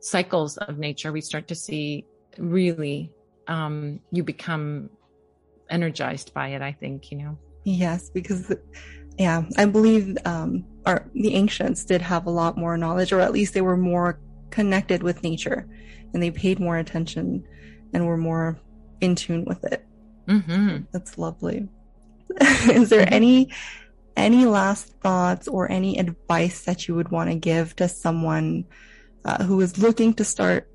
cycles 0.00 0.56
of 0.58 0.78
nature. 0.78 1.12
We 1.12 1.20
start 1.20 1.48
to 1.48 1.54
see 1.54 2.06
really 2.38 3.10
um, 3.48 4.00
you 4.12 4.22
become 4.22 4.90
energized 5.70 6.34
by 6.34 6.48
it. 6.48 6.62
I 6.62 6.72
think 6.72 7.10
you 7.10 7.18
know. 7.18 7.38
Yes, 7.64 8.10
because 8.10 8.54
yeah, 9.18 9.44
I 9.56 9.64
believe 9.64 10.16
um, 10.24 10.64
our 10.84 11.08
the 11.14 11.34
ancients 11.34 11.84
did 11.84 12.02
have 12.02 12.26
a 12.26 12.30
lot 12.30 12.58
more 12.58 12.76
knowledge, 12.76 13.12
or 13.12 13.20
at 13.20 13.32
least 13.32 13.54
they 13.54 13.62
were 13.62 13.76
more 13.76 14.20
connected 14.50 15.02
with 15.02 15.22
nature 15.22 15.66
and 16.12 16.22
they 16.22 16.30
paid 16.30 16.60
more 16.60 16.78
attention 16.78 17.44
and 17.92 18.06
were 18.06 18.16
more 18.16 18.58
in 19.00 19.14
tune 19.14 19.44
with 19.44 19.64
it. 19.64 19.85
Mm-hmm. 20.26 20.84
That's 20.92 21.18
lovely. 21.18 21.68
Is 22.40 22.88
there 22.88 23.06
any 23.12 23.52
any 24.16 24.46
last 24.46 24.88
thoughts 25.00 25.46
or 25.46 25.70
any 25.70 25.98
advice 25.98 26.64
that 26.64 26.88
you 26.88 26.94
would 26.94 27.10
want 27.10 27.30
to 27.30 27.36
give 27.36 27.76
to 27.76 27.88
someone 27.88 28.64
uh, 29.24 29.44
who 29.44 29.60
is 29.60 29.78
looking 29.78 30.14
to 30.14 30.24
start 30.24 30.68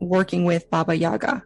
working 0.00 0.44
with 0.44 0.70
Baba 0.70 0.96
Yaga? 0.96 1.42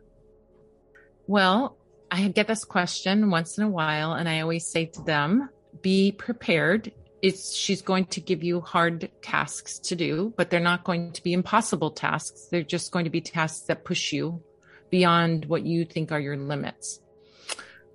Well, 1.27 1.79
I 2.11 2.29
get 2.29 2.49
this 2.49 2.65
question 2.65 3.31
once 3.31 3.57
in 3.57 3.65
a 3.65 3.71
while, 3.71 4.13
and 4.13 4.29
I 4.29 4.41
always 4.41 4.67
say 4.67 4.87
to 4.87 5.03
them, 5.03 5.49
be 5.81 6.13
prepared 6.13 6.93
it's 7.23 7.55
she's 7.55 7.83
going 7.83 8.07
to 8.07 8.21
give 8.21 8.43
you 8.43 8.61
hard 8.61 9.11
tasks 9.23 9.79
to 9.81 9.97
do, 9.97 10.33
but 10.37 10.51
they're 10.51 10.61
not 10.61 10.85
going 10.85 11.13
to 11.13 11.23
be 11.23 11.33
impossible 11.33 11.91
tasks. 11.91 12.49
They're 12.51 12.63
just 12.63 12.93
going 12.93 13.05
to 13.05 13.11
be 13.11 13.21
tasks 13.21 13.67
that 13.67 13.85
push 13.85 14.13
you 14.13 14.43
beyond 14.91 15.47
what 15.47 15.65
you 15.65 15.85
think 15.85 16.13
are 16.13 16.21
your 16.21 16.37
limits. 16.37 17.01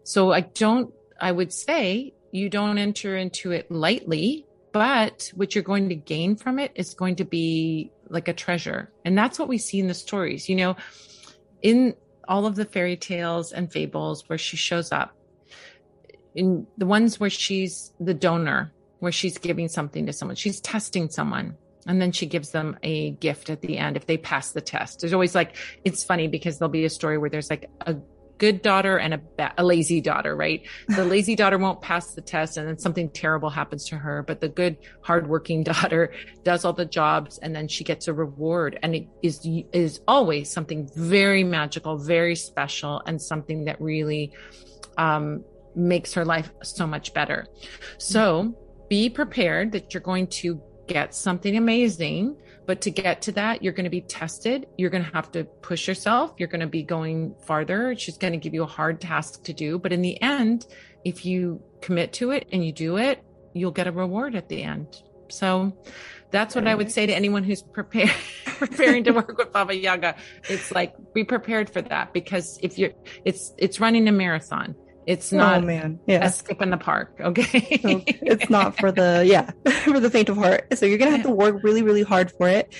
So 0.03 0.31
I 0.31 0.41
don't, 0.41 0.93
I 1.19 1.31
would 1.31 1.51
say 1.51 2.13
you 2.31 2.49
don't 2.49 2.77
enter 2.77 3.15
into 3.15 3.51
it 3.51 3.69
lightly, 3.71 4.45
but 4.71 5.31
what 5.35 5.55
you're 5.55 5.63
going 5.63 5.89
to 5.89 5.95
gain 5.95 6.35
from 6.35 6.59
it 6.59 6.71
is 6.75 6.93
going 6.93 7.15
to 7.17 7.25
be 7.25 7.91
like 8.09 8.27
a 8.27 8.33
treasure. 8.33 8.91
And 9.03 9.17
that's 9.17 9.39
what 9.39 9.47
we 9.47 9.57
see 9.57 9.79
in 9.79 9.87
the 9.87 9.93
stories. 9.93 10.49
You 10.49 10.55
know, 10.55 10.75
in 11.61 11.95
all 12.27 12.45
of 12.45 12.55
the 12.55 12.65
fairy 12.65 12.97
tales 12.97 13.51
and 13.51 13.71
fables 13.71 14.27
where 14.27 14.37
she 14.37 14.57
shows 14.57 14.91
up, 14.91 15.15
in 16.35 16.67
the 16.77 16.85
ones 16.85 17.19
where 17.19 17.29
she's 17.29 17.93
the 17.99 18.13
donor, 18.13 18.73
where 18.99 19.11
she's 19.11 19.37
giving 19.37 19.69
something 19.69 20.05
to 20.05 20.13
someone, 20.13 20.35
she's 20.35 20.59
testing 20.59 21.09
someone. 21.09 21.55
And 21.87 22.01
then 22.01 22.11
she 22.11 22.25
gives 22.25 22.51
them 22.51 22.77
a 22.83 23.11
gift 23.11 23.49
at 23.49 23.61
the 23.61 23.77
end 23.77 23.95
if 23.95 24.07
they 24.07 24.17
pass 24.17 24.51
the 24.51 24.61
test. 24.61 25.01
There's 25.01 25.13
always 25.13 25.35
like, 25.35 25.55
it's 25.83 26.03
funny 26.03 26.27
because 26.27 26.57
there'll 26.57 26.71
be 26.71 26.85
a 26.85 26.89
story 26.89 27.17
where 27.17 27.29
there's 27.29 27.49
like 27.49 27.69
a 27.81 27.95
good 28.37 28.61
daughter 28.61 28.97
and 28.97 29.13
a, 29.13 29.17
ba- 29.37 29.53
a 29.57 29.63
lazy 29.63 30.01
daughter, 30.01 30.35
right? 30.35 30.63
The 30.87 31.05
lazy 31.15 31.35
daughter 31.35 31.57
won't 31.57 31.81
pass 31.81 32.13
the 32.13 32.21
test 32.21 32.57
and 32.57 32.67
then 32.67 32.77
something 32.79 33.09
terrible 33.09 33.49
happens 33.49 33.85
to 33.89 33.97
her, 33.97 34.23
but 34.23 34.41
the 34.41 34.49
good, 34.49 34.77
hardworking 35.01 35.63
daughter 35.71 36.13
does 36.43 36.65
all 36.65 36.73
the 36.73 36.85
jobs 36.85 37.37
and 37.37 37.55
then 37.55 37.67
she 37.67 37.83
gets 37.83 38.07
a 38.07 38.13
reward. 38.13 38.79
And 38.81 38.95
it 38.95 39.07
is, 39.21 39.47
is 39.71 40.01
always 40.07 40.51
something 40.51 40.89
very 40.95 41.43
magical, 41.43 41.97
very 41.97 42.35
special 42.35 43.01
and 43.05 43.21
something 43.21 43.65
that 43.65 43.79
really, 43.79 44.33
um, 44.97 45.43
makes 45.75 46.13
her 46.13 46.25
life 46.25 46.49
so 46.63 46.87
much 46.87 47.13
better. 47.13 47.47
So 47.97 48.55
be 48.89 49.09
prepared 49.09 49.71
that 49.73 49.93
you're 49.93 50.01
going 50.01 50.27
to 50.27 50.61
get 50.87 51.15
something 51.15 51.57
amazing 51.57 52.35
but 52.65 52.81
to 52.81 52.91
get 52.91 53.21
to 53.23 53.31
that, 53.33 53.61
you're 53.61 53.73
going 53.73 53.85
to 53.85 53.89
be 53.89 54.01
tested. 54.01 54.67
You're 54.77 54.89
going 54.89 55.03
to 55.03 55.11
have 55.11 55.31
to 55.33 55.43
push 55.43 55.87
yourself. 55.87 56.33
You're 56.37 56.47
going 56.47 56.61
to 56.61 56.67
be 56.67 56.83
going 56.83 57.35
farther. 57.45 57.95
She's 57.95 58.17
going 58.17 58.33
to 58.33 58.39
give 58.39 58.53
you 58.53 58.63
a 58.63 58.67
hard 58.67 58.99
task 58.99 59.43
to 59.43 59.53
do. 59.53 59.77
But 59.77 59.93
in 59.93 60.01
the 60.01 60.19
end, 60.21 60.65
if 61.03 61.25
you 61.25 61.61
commit 61.81 62.13
to 62.13 62.31
it 62.31 62.47
and 62.51 62.65
you 62.65 62.71
do 62.71 62.97
it, 62.97 63.23
you'll 63.53 63.71
get 63.71 63.87
a 63.87 63.91
reward 63.91 64.35
at 64.35 64.49
the 64.49 64.63
end. 64.63 65.01
So 65.29 65.75
that's 66.31 66.55
what 66.55 66.67
I 66.67 66.75
would 66.75 66.91
say 66.91 67.05
to 67.05 67.13
anyone 67.13 67.43
who's 67.43 67.61
prepared, 67.61 68.11
preparing 68.45 69.03
to 69.05 69.11
work 69.11 69.37
with 69.37 69.51
Baba 69.51 69.75
Yaga. 69.75 70.15
It's 70.49 70.71
like, 70.71 70.93
be 71.13 71.23
prepared 71.23 71.69
for 71.69 71.81
that 71.83 72.13
because 72.13 72.59
if 72.61 72.77
you're, 72.77 72.91
it's, 73.23 73.53
it's 73.57 73.79
running 73.79 74.07
a 74.07 74.11
marathon. 74.11 74.75
It's 75.05 75.31
not 75.31 75.63
oh, 75.63 75.65
man. 75.65 75.99
Yeah. 76.07 76.25
a 76.25 76.31
skip 76.31 76.61
in 76.61 76.71
the 76.71 76.77
park. 76.77 77.15
Okay. 77.19 77.79
so 77.81 78.03
it's 78.07 78.49
not 78.49 78.77
for 78.79 78.91
the, 78.91 79.23
yeah, 79.27 79.51
for 79.83 79.99
the 79.99 80.09
faint 80.09 80.29
of 80.29 80.37
heart. 80.37 80.77
So 80.77 80.85
you're 80.85 80.97
going 80.97 81.11
to 81.11 81.17
have 81.17 81.25
to 81.25 81.31
work 81.31 81.63
really, 81.63 81.83
really 81.83 82.03
hard 82.03 82.31
for 82.31 82.47
it. 82.47 82.73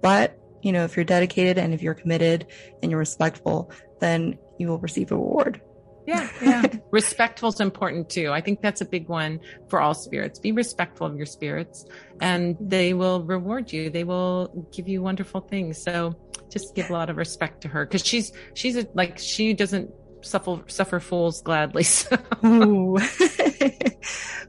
But, 0.00 0.38
you 0.62 0.72
know, 0.72 0.84
if 0.84 0.96
you're 0.96 1.04
dedicated 1.04 1.58
and 1.58 1.74
if 1.74 1.82
you're 1.82 1.94
committed 1.94 2.46
and 2.82 2.90
you're 2.90 3.00
respectful, 3.00 3.72
then 4.00 4.38
you 4.58 4.68
will 4.68 4.78
receive 4.78 5.10
a 5.10 5.16
reward. 5.16 5.60
Yeah, 6.06 6.28
yeah. 6.40 6.62
respectful 6.90 7.50
is 7.50 7.60
important 7.60 8.10
too. 8.10 8.32
I 8.32 8.40
think 8.40 8.60
that's 8.60 8.80
a 8.80 8.84
big 8.84 9.08
one 9.08 9.40
for 9.68 9.80
all 9.80 9.94
spirits. 9.94 10.38
Be 10.38 10.52
respectful 10.52 11.06
of 11.06 11.16
your 11.16 11.26
spirits 11.26 11.86
and 12.20 12.56
they 12.60 12.92
will 12.92 13.22
reward 13.22 13.72
you. 13.72 13.90
They 13.90 14.04
will 14.04 14.66
give 14.72 14.88
you 14.88 15.02
wonderful 15.02 15.42
things. 15.42 15.80
So 15.80 16.16
just 16.50 16.74
give 16.74 16.90
a 16.90 16.92
lot 16.92 17.08
of 17.08 17.16
respect 17.16 17.62
to 17.62 17.68
her 17.68 17.86
because 17.86 18.04
she's 18.04 18.32
she's 18.54 18.76
a, 18.76 18.86
like 18.94 19.18
she 19.18 19.54
doesn't 19.54 19.90
suffer 20.22 20.62
suffer 20.66 21.00
fools 21.00 21.42
gladly. 21.42 21.84
So. 21.92 22.16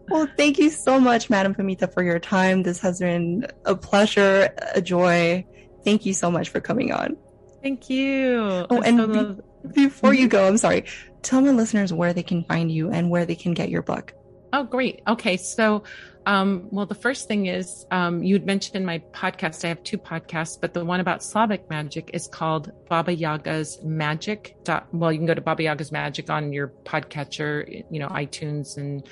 well, 0.10 0.28
thank 0.38 0.58
you 0.58 0.70
so 0.70 1.00
much, 1.00 1.30
Madame 1.30 1.54
Pamita, 1.54 1.94
for 1.94 2.04
your 2.04 2.20
time. 2.20 2.64
This 2.64 2.80
has 2.80 3.00
been 3.00 3.46
a 3.66 3.76
pleasure, 3.76 4.50
a 4.74 4.82
joy. 4.82 5.46
Thank 5.84 6.06
you 6.06 6.14
so 6.14 6.32
much 6.32 6.50
for 6.50 6.60
coming 6.60 6.92
on. 6.92 7.18
Thank 7.62 7.90
you. 7.90 8.66
Oh, 8.70 8.82
and 8.82 8.98
so 8.98 9.08
be- 9.08 9.42
before 9.86 10.14
you 10.14 10.28
mm-hmm. 10.28 10.30
go, 10.30 10.48
I'm 10.48 10.58
sorry. 10.58 10.86
Tell 11.22 11.42
my 11.42 11.52
listeners 11.52 11.94
where 11.94 12.14
they 12.14 12.24
can 12.24 12.44
find 12.44 12.72
you 12.72 12.90
and 12.90 13.10
where 13.10 13.26
they 13.26 13.36
can 13.36 13.54
get 13.54 13.70
your 13.70 13.82
book. 13.82 14.14
Oh, 14.52 14.64
great. 14.64 15.02
Okay, 15.08 15.38
so 15.38 15.84
um, 16.26 16.68
well, 16.72 16.86
the 16.86 16.96
first 16.96 17.28
thing 17.28 17.48
is 17.48 17.86
um, 17.92 18.24
you'd 18.24 18.46
mentioned 18.46 18.76
in 18.76 18.86
my 18.86 19.00
podcast, 19.14 19.66
I 19.66 19.70
have 19.70 19.84
two 19.84 19.98
podcasts, 19.98 20.60
but 20.60 20.74
the 20.74 20.86
one 20.86 21.00
about 21.00 21.24
Slavic 21.24 21.70
magic 21.70 22.12
is 22.14 22.28
called 22.28 22.72
Baba 22.90 23.14
Yaga's 23.16 23.80
Magic. 23.84 24.56
Well, 24.92 25.12
you 25.12 25.20
can 25.20 25.26
go 25.26 25.34
to 25.34 25.42
Baba 25.42 25.64
Yaga's 25.64 25.92
Magic 25.92 26.30
on 26.30 26.54
your 26.54 26.70
podcatcher, 26.86 27.84
you 27.90 28.00
know, 28.00 28.08
iTunes 28.08 28.78
and 28.78 29.08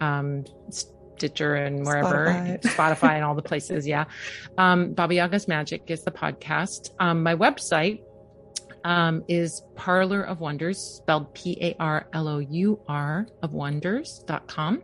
um, 0.00 0.44
Stitcher 0.70 1.54
and 1.54 1.84
wherever, 1.84 2.26
Spotify, 2.26 2.62
Spotify 2.62 3.12
and 3.14 3.24
all 3.24 3.34
the 3.34 3.42
places. 3.42 3.86
Yeah. 3.86 4.04
Um, 4.56 4.94
Baba 4.94 5.14
Yaga's 5.14 5.48
Magic 5.48 5.82
is 5.88 6.02
the 6.02 6.12
podcast. 6.12 6.90
Um, 6.98 7.22
my 7.22 7.34
website 7.34 8.00
um, 8.84 9.24
is 9.28 9.62
Parlour 9.74 10.22
of 10.22 10.40
Wonders, 10.40 10.78
spelled 10.78 11.34
P 11.34 11.58
A 11.60 11.74
R 11.78 12.08
L 12.12 12.28
O 12.28 12.38
U 12.38 12.80
R 12.88 13.26
of 13.42 13.52
wonders.com. 13.52 14.82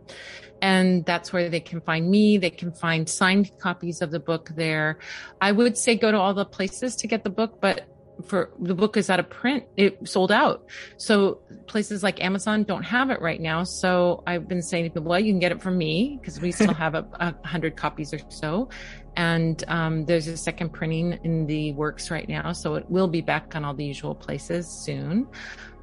And 0.61 1.05
that's 1.05 1.31
where 1.31 1.49
they 1.49 1.59
can 1.59 1.81
find 1.81 2.09
me. 2.09 2.37
They 2.37 2.49
can 2.49 2.71
find 2.71 3.07
signed 3.07 3.51
copies 3.59 4.01
of 4.01 4.11
the 4.11 4.19
book 4.19 4.49
there. 4.55 4.99
I 5.41 5.51
would 5.51 5.77
say 5.77 5.95
go 5.95 6.11
to 6.11 6.17
all 6.17 6.33
the 6.33 6.45
places 6.45 6.95
to 6.97 7.07
get 7.07 7.23
the 7.23 7.29
book, 7.29 7.59
but 7.61 7.87
for 8.23 8.51
the 8.59 8.75
book 8.75 8.97
is 8.97 9.09
out 9.09 9.19
of 9.19 9.29
print. 9.29 9.65
It 9.77 10.07
sold 10.07 10.31
out. 10.31 10.65
So 10.97 11.39
places 11.67 12.03
like 12.03 12.23
amazon 12.23 12.63
don't 12.63 12.83
have 12.83 13.09
it 13.09 13.21
right 13.21 13.41
now. 13.41 13.63
So 13.63 14.23
i've 14.27 14.47
been 14.47 14.61
saying 14.61 14.85
to 14.85 14.89
people 14.89 15.09
well 15.09 15.19
you 15.19 15.31
can 15.31 15.39
get 15.39 15.51
it 15.51 15.61
from 15.61 15.77
me 15.77 16.17
because 16.19 16.39
we 16.39 16.51
still 16.51 16.73
have 16.85 16.95
a, 16.95 17.07
a, 17.13 17.47
hundred 17.47 17.75
copies 17.75 18.13
or 18.13 18.19
so. 18.29 18.69
And 19.17 19.63
um, 19.69 20.05
there's 20.05 20.27
a 20.27 20.35
second 20.35 20.73
printing 20.73 21.17
in 21.23 21.45
the 21.47 21.71
works 21.73 22.11
right 22.11 22.27
now. 22.27 22.51
So 22.51 22.75
it 22.75 22.89
will 22.89 23.07
be 23.07 23.21
back 23.21 23.55
on 23.55 23.63
all 23.63 23.73
the 23.73 23.85
usual 23.85 24.13
places 24.13 24.67
soon. 24.67 25.27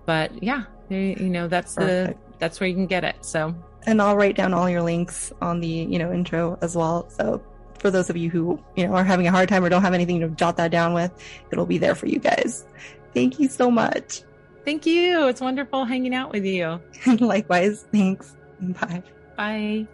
But 0.05 0.42
yeah 0.42 0.64
you 0.90 1.29
know 1.29 1.49
that's 1.49 1.75
Perfect. 1.75 2.21
the 2.21 2.37
that's 2.38 2.61
where 2.61 2.68
you 2.68 2.75
can 2.75 2.87
get 2.87 3.05
it. 3.05 3.16
So 3.25 3.55
and 3.87 4.01
i'll 4.01 4.16
write 4.16 4.37
down 4.37 4.55
all 4.55 4.68
your 4.68 4.83
links 4.83 5.33
on 5.40 5.61
the 5.61 5.66
you 5.66 5.99
know 5.99 6.12
intro 6.12 6.59
as 6.62 6.77
well. 6.77 7.09
So 7.11 7.42
for 7.83 7.90
those 7.90 8.09
of 8.09 8.16
you 8.16 8.31
who 8.31 8.62
you 8.77 8.87
know 8.87 8.95
are 8.95 9.05
having 9.05 9.27
a 9.27 9.31
hard 9.31 9.49
time 9.49 9.64
or 9.64 9.68
don't 9.68 9.83
have 9.83 9.92
anything 9.92 10.21
to 10.21 10.29
jot 10.29 10.57
that 10.57 10.71
down 10.71 10.95
with 10.95 11.12
it'll 11.51 11.66
be 11.66 11.79
there 11.79 11.95
for 11.95 12.07
you 12.07 12.18
guys. 12.18 12.64
Thank 13.12 13.38
you 13.38 13.49
so 13.49 13.71
much. 13.71 14.23
Thank 14.64 14.87
you. 14.87 15.27
It's 15.27 15.40
wonderful 15.40 15.85
hanging 15.85 16.14
out 16.14 16.33
with 16.33 16.45
you. 16.47 16.81
Likewise. 17.21 17.85
Thanks. 17.92 18.37
Bye. 18.61 19.03
Bye. 19.37 19.87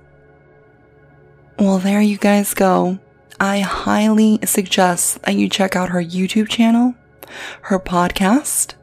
Well 1.59 1.79
there 1.79 2.03
you 2.03 2.19
guys 2.19 2.55
go. 2.55 2.99
I 3.41 3.61
highly 3.61 4.41
suggest 4.45 5.23
that 5.23 5.35
you 5.35 5.49
check 5.49 5.75
out 5.75 5.91
her 5.91 6.03
YouTube 6.03 6.49
channel, 6.49 6.95
her 7.63 7.79
podcast, 7.79 8.75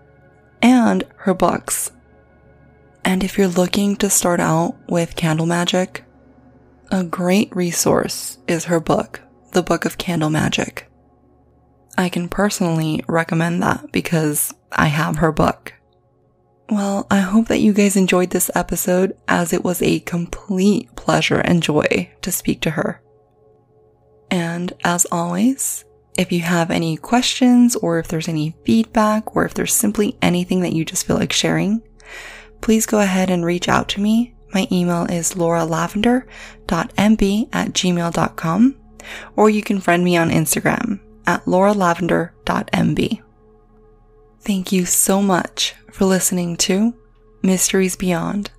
and 0.62 1.04
her 1.18 1.34
books. 1.34 1.91
And 3.04 3.24
if 3.24 3.38
you're 3.38 3.48
looking 3.48 3.98
to 3.98 4.10
start 4.10 4.39
out 4.39 4.76
with 4.89 5.15
candle 5.15 5.46
magic, 5.46 6.05
a 6.91 7.04
great 7.04 7.56
resource 7.56 8.38
is 8.48 8.65
her 8.65 8.80
book, 8.80 9.21
The 9.52 9.63
Book 9.63 9.86
of 9.86 9.98
Candle 9.98 10.30
Magic. 10.30 10.89
I 11.98 12.10
can 12.10 12.28
personally 12.28 13.04
recommend 13.08 13.63
that 13.63 13.91
because 13.91 14.54
I 14.71 14.88
have 14.88 15.17
her 15.17 15.32
book. 15.32 15.74
Well, 16.69 17.08
I 17.10 17.19
hope 17.19 17.48
that 17.48 17.60
you 17.60 17.74
guys 17.74 17.95
enjoyed 17.95 18.32
this 18.32 18.52
episode 18.56 19.15
as 19.28 19.54
it 19.54 19.63
was 19.63 19.82
a 19.82 20.00
complete 20.02 20.93
pleasure 20.95 21.39
and 21.39 21.62
joy 21.62 22.12
to 22.21 22.32
speak 22.32 22.62
to 22.62 22.71
her. 22.71 23.02
And 24.32 24.74
as 24.84 25.06
always, 25.12 25.86
if 26.17 26.32
you 26.32 26.41
have 26.41 26.71
any 26.71 26.98
questions 26.98 27.76
or 27.76 28.00
if 28.00 28.08
there's 28.08 28.28
any 28.28 28.56
feedback 28.65 29.36
or 29.36 29.45
if 29.45 29.54
there's 29.54 29.74
simply 29.74 30.17
anything 30.21 30.62
that 30.62 30.74
you 30.74 30.84
just 30.84 31.06
feel 31.06 31.17
like 31.17 31.34
sharing, 31.34 31.82
please 32.62 32.86
go 32.86 33.00
ahead 33.00 33.30
and 33.30 33.46
reach 33.46 33.69
out 33.69 33.90
to 33.90 34.02
me. 34.02 34.35
My 34.56 34.67
email 34.71 35.06
is 35.06 35.33
lauralavender.mb 35.33 37.49
at 37.53 37.73
gmail.com 37.73 38.75
or 39.35 39.49
you 39.49 39.62
can 39.62 39.81
friend 39.81 40.03
me 40.03 40.17
on 40.17 40.31
Instagram 40.31 40.99
at 41.27 41.43
lauralavender.mb. 41.43 43.21
Thank 44.39 44.71
you 44.71 44.85
so 44.85 45.21
much 45.21 45.75
for 45.91 46.06
listening 46.06 46.56
to 46.58 46.95
Mysteries 47.43 47.95
Beyond. 47.97 48.51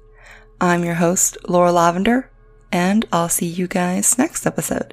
I'm 0.61 0.85
your 0.85 0.97
host, 0.97 1.39
Laura 1.49 1.73
Lavender, 1.73 2.31
and 2.71 3.07
I'll 3.11 3.31
see 3.31 3.47
you 3.47 3.67
guys 3.67 4.19
next 4.19 4.47
episode. 4.47 4.93